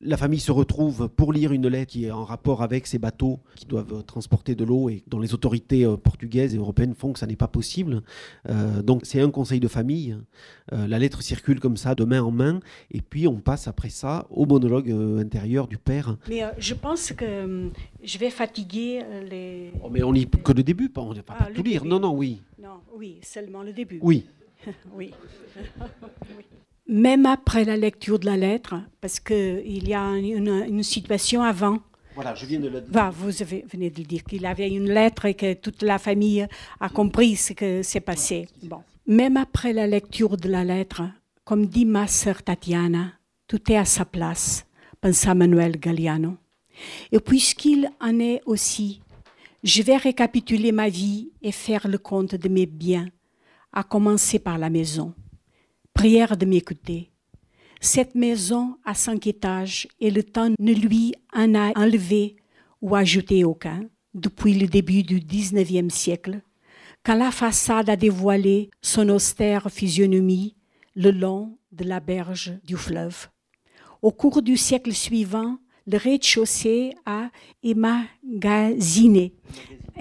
[0.02, 3.40] la famille se retrouve pour lire une lettre qui est en rapport avec ces bateaux
[3.54, 7.18] qui doivent transporter de l'eau et dont les autorités euh, portugaises et européennes font que
[7.18, 8.02] ça n'est pas possible.
[8.48, 10.16] Euh, donc c'est un conseil de famille.
[10.72, 12.60] Euh, la lettre circule comme ça de main en main
[12.90, 16.16] et puis on passe après ça au monologue intérieur du père.
[16.28, 17.70] Mais je pense que
[18.02, 19.72] je vais fatiguer les...
[19.82, 21.84] Oh, mais on lit que le début, on ne va pas, ah, tout lire.
[21.84, 22.40] Non, non, oui.
[22.62, 23.98] Non, oui, seulement le début.
[24.02, 24.26] Oui.
[24.94, 25.12] oui.
[26.36, 26.44] oui
[26.90, 31.78] même après la lecture de la lettre, parce qu'il y a une, situation avant.
[32.16, 33.10] Voilà, je viens de le dire.
[33.12, 36.46] vous venez de le dire, qu'il avait une lettre et que toute la famille
[36.80, 38.48] a compris ce que s'est passé.
[38.64, 38.82] Bon.
[39.06, 41.02] Même après la lecture de la lettre,
[41.44, 43.12] comme dit ma sœur Tatiana,
[43.46, 44.66] tout est à sa place,
[45.00, 46.36] pensa Manuel Galliano.
[47.12, 49.00] Et puisqu'il en est aussi,
[49.62, 53.08] je vais récapituler ma vie et faire le compte de mes biens,
[53.72, 55.14] à commencer par la maison
[55.94, 57.10] prière de m'écouter.
[57.80, 62.36] Cette maison a cinq étages et le temps ne lui en a enlevé
[62.80, 66.40] ou ajouté aucun depuis le début du XIXe siècle,
[67.04, 70.56] quand la façade a dévoilé son austère physionomie
[70.94, 73.28] le long de la berge du fleuve.
[74.02, 77.30] Au cours du siècle suivant, le rez-de-chaussée a
[77.62, 79.34] émagasiné,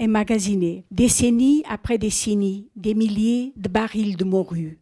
[0.00, 4.80] émagasiné, décennie après décennie, des milliers de barils de morue.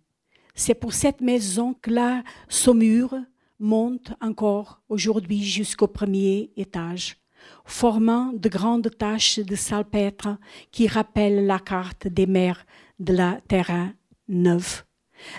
[0.54, 3.14] C'est pour cette maison que la saumure
[3.60, 7.16] monte encore aujourd'hui jusqu'au premier étage,
[7.64, 10.38] formant de grandes taches de salpêtre
[10.70, 12.64] qui rappellent la carte des mers
[12.98, 13.92] de la terre
[14.28, 14.84] neuve.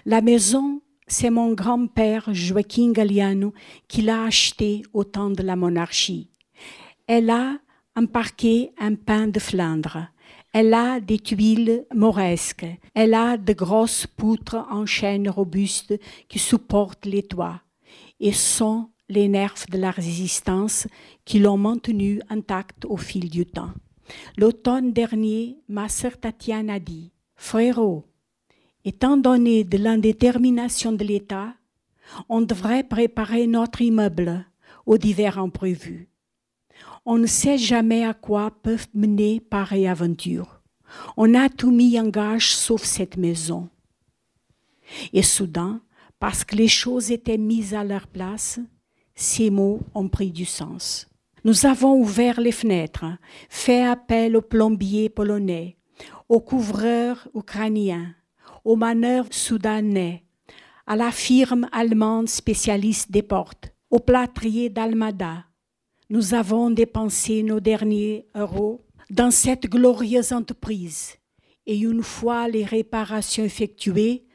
[0.05, 3.53] La maison, c'est mon grand-père Joaquin Galliano
[3.87, 6.29] qui l'a achetée au temps de la monarchie.
[7.07, 7.57] Elle a
[7.99, 10.07] un parquet un pain de Flandre
[10.51, 12.65] elle a des tuiles mauresques.
[12.95, 15.93] Elle a de grosses poutres en chêne robuste
[16.27, 17.61] qui supportent les toits
[18.19, 20.87] et sont les nerfs de la résistance
[21.23, 23.73] qui l'ont maintenue intacte au fil du temps.
[24.37, 28.05] L'automne dernier, ma sœur Tatiana a dit Frérot,
[28.83, 31.53] étant donné de l'indétermination de l'État,
[32.27, 34.47] on devrait préparer notre immeuble
[34.87, 36.08] aux divers imprévus.
[37.05, 40.61] On ne sait jamais à quoi peuvent mener pareille aventure.
[41.17, 43.69] On a tout mis en gage sauf cette maison.
[45.13, 45.81] Et soudain,
[46.19, 48.59] parce que les choses étaient mises à leur place,
[49.15, 51.07] ces mots ont pris du sens.
[51.45, 53.05] Nous avons ouvert les fenêtres,
[53.49, 55.77] fait appel aux plombiers polonais,
[56.27, 58.13] aux couvreurs ukrainiens,
[58.65, 60.25] aux manœuvres soudanais,
[60.85, 65.45] à la firme allemande spécialiste des portes, aux plâtriers d'Almada,
[66.09, 71.17] nous avons dépensé nos derniers euros dans cette glorieuse entreprise.
[71.65, 74.25] Et une fois les réparations effectuées,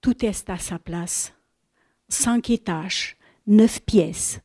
[0.00, 1.32] tout est à sa place.
[2.08, 3.16] Cinq étages,
[3.46, 4.40] neuf pièces,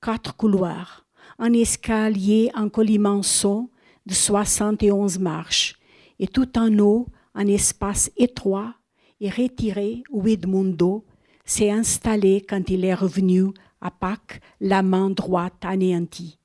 [0.00, 1.04] quatre couloirs,
[1.38, 3.68] un escalier en colimaçon
[4.06, 5.78] de 71 marches,
[6.18, 8.74] et tout en haut, un espace étroit
[9.20, 11.04] et retiré où Edmundo
[11.44, 13.52] s'est installé quand il est revenu
[13.82, 16.38] à Pâques, la main droite anéantie.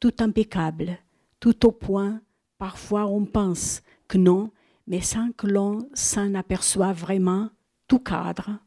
[0.00, 0.98] Tout impeccable,
[1.40, 2.20] tout au point,
[2.58, 4.50] parfois on pense que non,
[4.86, 7.48] mais sans que l'on s'en aperçoive vraiment,
[7.88, 8.58] tout cadre,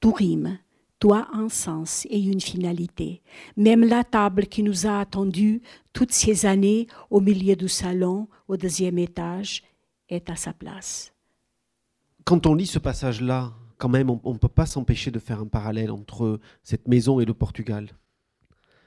[0.00, 0.58] tout rime,
[0.98, 3.22] tout un sens et une finalité.
[3.56, 5.60] Même la table qui nous a attendus
[5.92, 9.64] toutes ces années au milieu du salon, au deuxième étage,
[10.08, 11.12] est à sa place.
[12.24, 13.52] Quand on lit ce passage-là,
[13.82, 17.24] quand même, on ne peut pas s'empêcher de faire un parallèle entre cette maison et
[17.24, 17.88] le Portugal.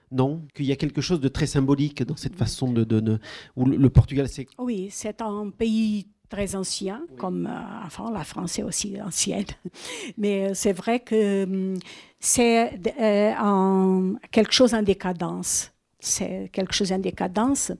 [0.10, 3.20] Non, qu'il y a quelque chose de très symbolique dans cette façon de, de,
[3.58, 4.48] où le, Portugal, c'est.
[4.58, 9.52] Oui, c'est un pays très ancien, comme euh, enfin la France est aussi ancienne,
[10.18, 11.78] mais euh, c'est vrai que hum,
[12.18, 15.74] c'est euh, quelque chose en décadence.
[16.00, 17.74] C'est quelque chose en décadence.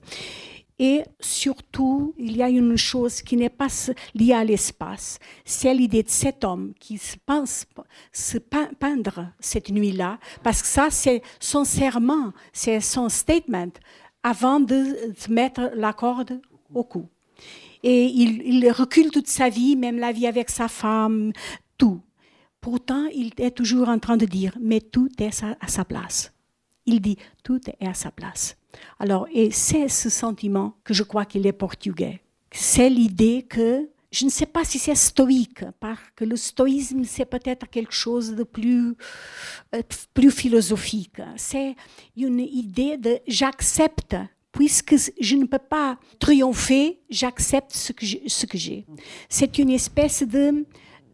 [0.78, 3.68] Et surtout, il y a une chose qui n'est pas
[4.14, 5.18] liée à l'espace.
[5.44, 7.64] C'est l'idée de cet homme qui se pense
[8.12, 13.72] se peindre cette nuit-là, parce que ça, c'est son serment, c'est son statement
[14.22, 14.96] avant de
[15.30, 16.40] mettre la corde
[16.74, 17.08] au cou.
[17.82, 21.32] Et il, il recule toute sa vie, même la vie avec sa femme,
[21.78, 22.00] tout
[22.66, 26.32] Pourtant, il est toujours en train de dire, mais tout est à sa place.
[26.84, 28.56] Il dit, tout est à sa place.
[28.98, 32.20] Alors, et c'est ce sentiment que je crois qu'il est portugais.
[32.52, 37.26] C'est l'idée que, je ne sais pas si c'est stoïque, parce que le stoïsme, c'est
[37.26, 38.94] peut-être quelque chose de plus,
[39.74, 39.82] euh,
[40.14, 41.20] plus philosophique.
[41.36, 41.76] C'est
[42.16, 44.16] une idée de j'accepte
[44.52, 48.86] puisque je ne peux pas triompher, j'accepte ce que j'ai.
[49.28, 50.64] C'est une espèce de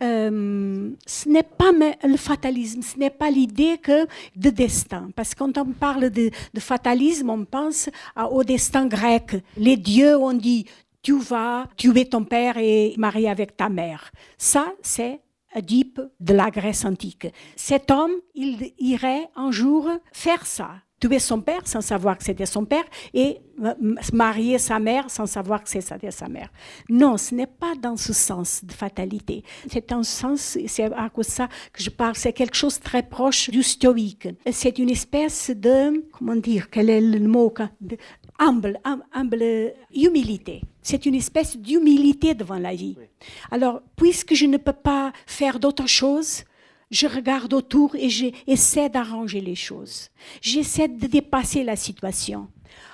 [0.03, 5.11] euh, ce n'est pas le fatalisme, ce n'est pas l'idée que de destin.
[5.15, 7.89] Parce que quand on parle de, fatalisme, on pense
[8.31, 9.37] au destin grec.
[9.57, 10.67] Les dieux ont dit,
[11.03, 14.11] tu vas tuer ton père et marier avec ta mère.
[14.39, 15.21] Ça, c'est
[15.55, 17.27] Oedipe de la Grèce antique.
[17.57, 22.47] Cet homme, il irait un jour faire ça tuer son père sans savoir que c'était
[22.47, 23.39] son père et
[24.13, 26.51] marier sa mère sans savoir que c'était sa mère.
[26.89, 29.43] Non, ce n'est pas dans ce sens de fatalité.
[29.69, 32.85] C'est un sens, c'est à cause de ça que je parle, c'est quelque chose de
[32.85, 34.29] très proche du stoïque.
[34.51, 37.53] C'est une espèce de, comment dire, quel est le mot,
[38.39, 38.79] humble,
[39.13, 40.63] humble humilité.
[40.83, 42.97] C'est une espèce d'humilité devant la vie.
[43.51, 46.45] Alors, puisque je ne peux pas faire d'autre chose,
[46.93, 50.11] je regarde autour et j'essaie d'arranger les choses.
[50.41, 52.49] J'essaie de dépasser la situation.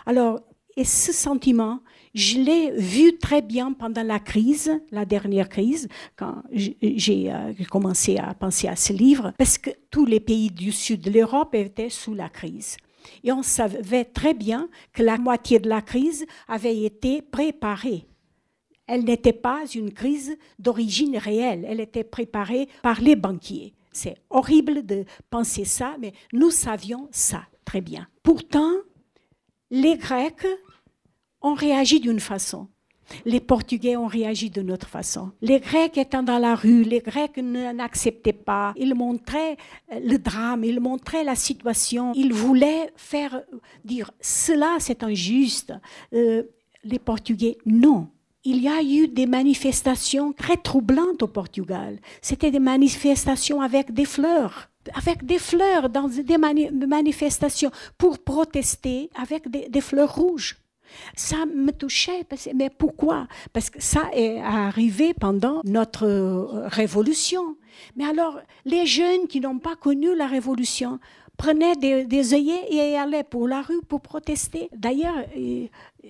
[0.07, 0.41] Alors,
[0.77, 1.81] et ce sentiment,
[2.15, 8.17] je l'ai vu très bien pendant la crise, la dernière crise, quand j'ai euh, commencé
[8.17, 11.91] à penser à ce livre, parce que tous les pays du sud de l'Europe étaient
[11.91, 12.77] sous la crise.
[13.25, 18.07] Et on savait très bien que la moitié de la crise avait été préparée.
[18.87, 23.75] Elle n'était pas une crise d'origine réelle, elle était préparée par les banquiers.
[23.99, 28.07] C'est horrible de penser ça, mais nous savions ça très bien.
[28.23, 28.71] Pourtant,
[29.73, 30.47] les Grecs
[31.43, 32.69] ont réagi d'une façon.
[33.25, 35.33] Les Portugais ont réagi d'une autre façon.
[35.41, 38.73] Les Grecs étant dans la rue, les Grecs n'acceptaient pas.
[38.77, 39.57] Ils montraient
[39.91, 42.13] euh, le drame, ils montraient la situation.
[42.15, 43.43] Ils voulaient faire
[43.85, 45.75] dire cela c'est injuste.
[46.13, 46.45] Euh,
[46.85, 48.11] les Portugais, non
[48.45, 51.99] il y a eu des manifestations très troublantes au Portugal.
[52.23, 59.49] C'était des manifestations avec des fleurs, avec des fleurs dans des manifestations pour protester avec
[59.51, 60.57] des, fleurs rouges.
[61.15, 62.25] Ça me touchait,
[62.55, 63.27] mais pourquoi?
[63.53, 67.57] Parce que ça est arrivé pendant notre euh, révolution.
[67.97, 70.99] Mais alors, les jeunes qui n'ont pas connu la révolution
[71.37, 74.71] prenaient des, des œillets et allaient pour la rue pour protester.
[74.75, 75.15] D'ailleurs,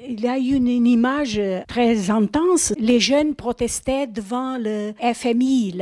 [0.07, 2.73] il y a eu une, image très intense.
[2.79, 5.75] Les jeunes protestaient devant le FMI.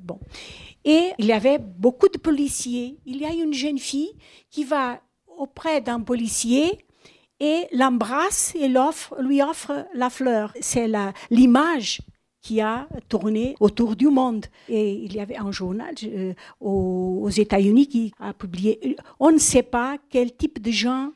[0.00, 0.18] bon.
[0.84, 2.98] Et il y avait beaucoup de policiers.
[3.04, 4.12] Il y a une jeune fille
[4.50, 5.00] qui va
[5.36, 6.78] auprès d'un policier
[7.40, 10.52] et l'embrasse et lui offre la fleur.
[10.60, 10.90] C'est
[11.30, 12.00] l'image
[12.40, 14.46] qui a tourné autour du monde.
[14.68, 18.96] Et il y avait un journal euh, aux États-Unis qui a publié.
[19.20, 21.10] On ne sait pas quel type de gens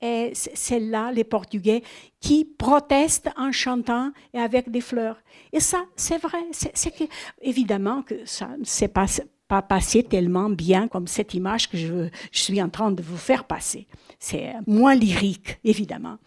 [0.00, 1.82] et celle-là, les Portugais,
[2.20, 5.20] qui protestent en chantant et avec des fleurs.
[5.52, 6.38] Et ça, c'est vrai.
[6.52, 7.04] C'est que,
[7.42, 9.06] évidemment que ça ne s'est pas,
[9.48, 13.16] pas passé tellement bien comme cette image que je, je suis en train de vous
[13.16, 13.86] faire passer.
[14.18, 16.18] C'est moins lyrique, évidemment.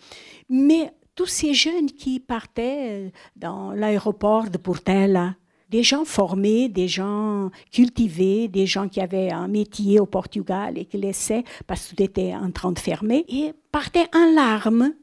[0.49, 5.36] Mais tous ces jeunes qui partaient euh, dans l'aéroport de Portela,
[5.72, 10.86] des gens formés, des gens cultivés, des gens qui avaient un métier au Portugal et
[10.86, 14.93] qui laissaient, parce que tout était en train de fermer, et partaient en larmes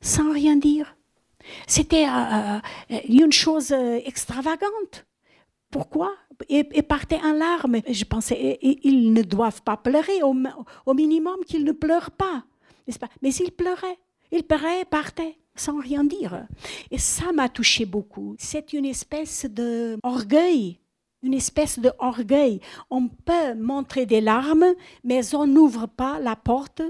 [0.00, 0.96] sans rien dire.
[1.66, 2.58] C'était euh,
[2.92, 5.06] euh, une chose euh, extravagante.
[5.70, 6.12] Pourquoi?
[6.48, 7.80] Et, partaient en larmes.
[7.88, 12.44] Je pensais, ils ne doivent pas pleurer, au, minimum qu'ils ne pleurent pas,
[13.00, 13.08] pas?
[13.22, 13.98] Mais ils pleuraient.
[14.32, 16.46] Ils pleuraient et partaient sans rien dire.
[16.90, 18.34] Et ça m'a touché beaucoup.
[18.38, 20.78] C'est une espèce d'orgueil,
[21.22, 22.60] une espèce de orgueil.
[22.90, 24.74] On peut montrer des larmes,
[25.04, 26.82] mais on n'ouvre pas la porte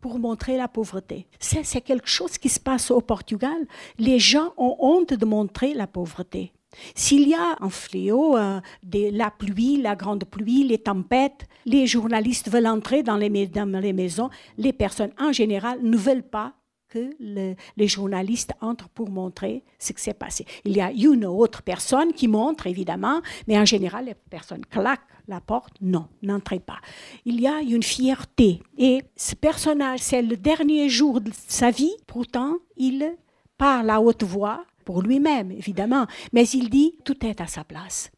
[0.00, 1.26] pour montrer la pauvreté.
[1.38, 3.66] C'est quelque chose qui se passe au Portugal.
[3.98, 6.52] Les gens ont honte de montrer la pauvreté.
[6.94, 8.60] S'il y a un fléau, euh,
[8.92, 14.72] la pluie, la grande pluie, les tempêtes, les journalistes veulent entrer dans les maisons, les
[14.72, 16.52] personnes en général ne veulent pas
[16.94, 17.10] que
[17.76, 20.46] les journalistes entrent pour montrer ce qui s'est passé.
[20.64, 25.00] Il y a une autre personne qui montre, évidemment, mais en général, les personnes claquent
[25.26, 25.74] la porte.
[25.80, 26.78] Non, n'entrez pas.
[27.24, 28.62] Il y a une fierté.
[28.78, 31.94] Et ce personnage, c'est le dernier jour de sa vie.
[32.06, 33.16] Pourtant, il
[33.58, 36.06] parle à haute voix pour lui-même, évidemment.
[36.32, 38.12] Mais il dit, tout est à sa place.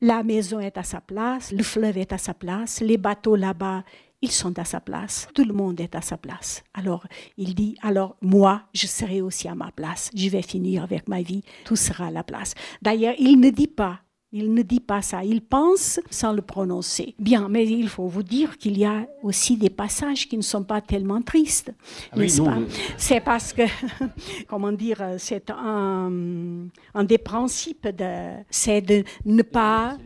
[0.00, 3.84] La maison est à sa place, le fleuve est à sa place, les bateaux là-bas
[4.22, 6.62] ils sont à sa place, tout le monde est à sa place.
[6.74, 7.06] Alors
[7.36, 11.20] il dit, alors moi, je serai aussi à ma place, je vais finir avec ma
[11.22, 12.54] vie, tout sera à la place.
[12.80, 14.00] D'ailleurs, il ne dit pas
[14.34, 17.14] Il ne dit pas ça, il pense sans le prononcer.
[17.18, 20.64] Bien, mais il faut vous dire qu'il y a aussi des passages qui ne sont
[20.64, 21.70] pas tellement tristes,
[22.10, 22.58] Ah n'est-ce pas
[22.96, 23.64] C'est parce que,
[24.48, 26.10] comment dire, c'est un,
[26.94, 29.98] un des principes de, c'est de ne pas.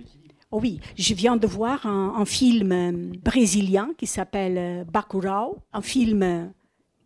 [0.56, 5.82] Oh oui, je viens de voir un, film euh, brésilien qui s'appelle euh, Bacurau, un
[5.82, 6.46] film euh,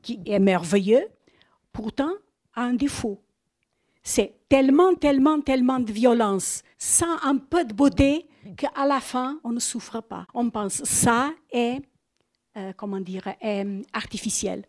[0.03, 1.09] qui est merveilleux,
[1.73, 2.13] pourtant
[2.55, 3.21] a un défaut.
[4.05, 9.51] C'est tellement, tellement, tellement de violence, sans un peu de beauté, qu'à la fin, on
[9.51, 10.29] ne souffre pas.
[10.33, 11.83] On pense ça est,
[12.77, 14.65] comment dire, est artificiel.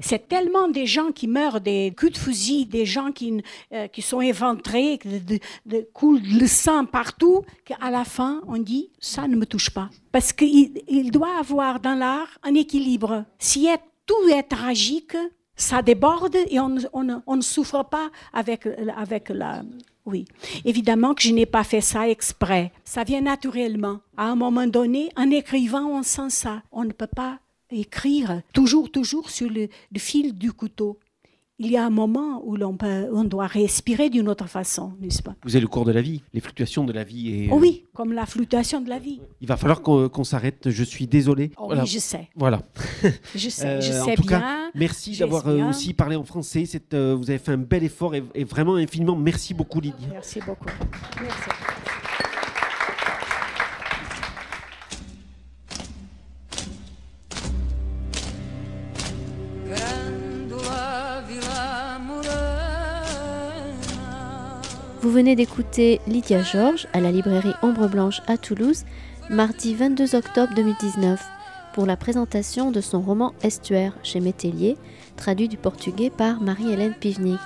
[0.00, 3.42] C'est tellement des gens qui meurent des coups de fusil, des gens qui,
[3.72, 8.58] euh, qui sont éventrés, que de, de- coule le sang partout, qu'à la fin, on
[8.58, 9.90] dit ça ne me touche pas.
[10.12, 13.24] Parce qu'il il doit avoir dans l'art un équilibre.
[13.38, 13.68] Si
[14.06, 15.16] tout est tragique,
[15.56, 18.66] ça déborde et on, on ne souffre pas avec,
[18.96, 19.62] avec la.
[20.06, 20.24] Oui,
[20.64, 22.72] évidemment que je n'ai pas fait ça exprès.
[22.84, 24.00] Ça vient naturellement.
[24.16, 26.62] À un moment donné, en écrivant, on sent ça.
[26.72, 27.38] On ne peut pas
[27.70, 30.98] écrire toujours, toujours sur le, le fil du couteau.
[31.62, 32.74] Il y a un moment où l'on
[33.12, 35.34] on doit respirer d'une autre façon, n'est-ce pas?
[35.44, 37.28] Vous avez le cours de la vie, les fluctuations de la vie.
[37.28, 39.20] Et, Oh euh, oui, comme la fluctuation de la vie.
[39.42, 40.70] Il va falloir qu'on s'arrête.
[40.70, 41.50] Je suis désolé.
[41.58, 41.82] Oh Voilà.
[41.82, 42.62] oui, je sais, Voilà.
[43.36, 44.70] je sais, Euh, je en sais cas, bien.
[44.74, 46.64] Merci d'avoir euh, aussi parlé en français.
[46.94, 50.08] Euh, vous avez fait un bel effort et, et vraiment infiniment merci beaucoup Lydia.
[50.10, 50.64] Merci beaucoup.
[51.20, 51.89] Merci.
[65.02, 68.84] Vous venez d'écouter Lydia Georges à la librairie Ombre Blanche à Toulouse,
[69.30, 71.26] mardi 22 octobre 2019,
[71.72, 74.76] pour la présentation de son roman Estuaire chez Métellier,
[75.16, 77.40] traduit du portugais par Marie-Hélène Pivnik.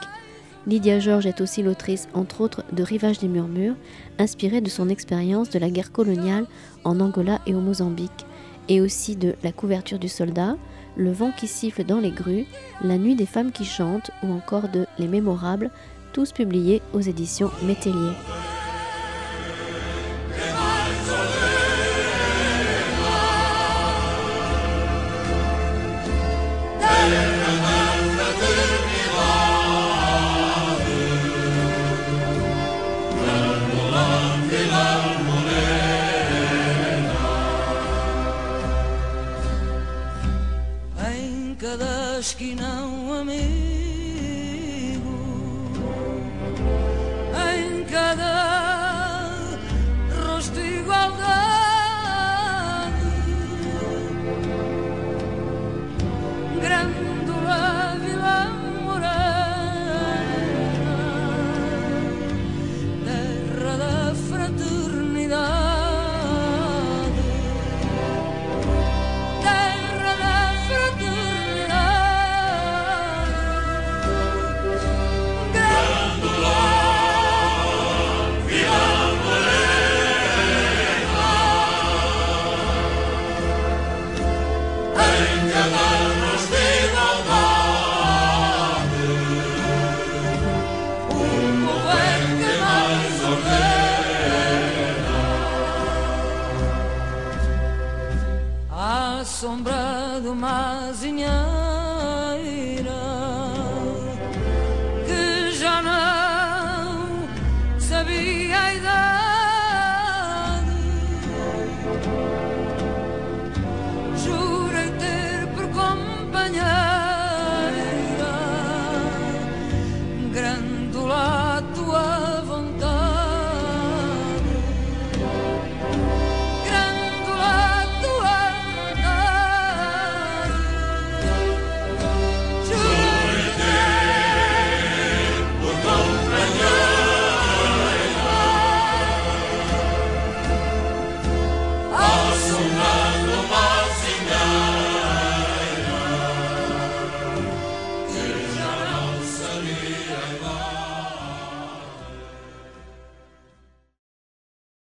[0.67, 3.77] Lydia Georges est aussi l'autrice, entre autres, de Rivage des Murmures,
[4.19, 6.47] inspirée de son expérience de la guerre coloniale
[6.83, 8.27] en Angola et au Mozambique,
[8.69, 10.57] et aussi de La couverture du soldat,
[10.97, 12.47] Le vent qui siffle dans les grues,
[12.83, 15.71] La nuit des femmes qui chantent, ou encore de Les Mémorables,
[16.15, 18.13] tous publiés aux éditions Métellier.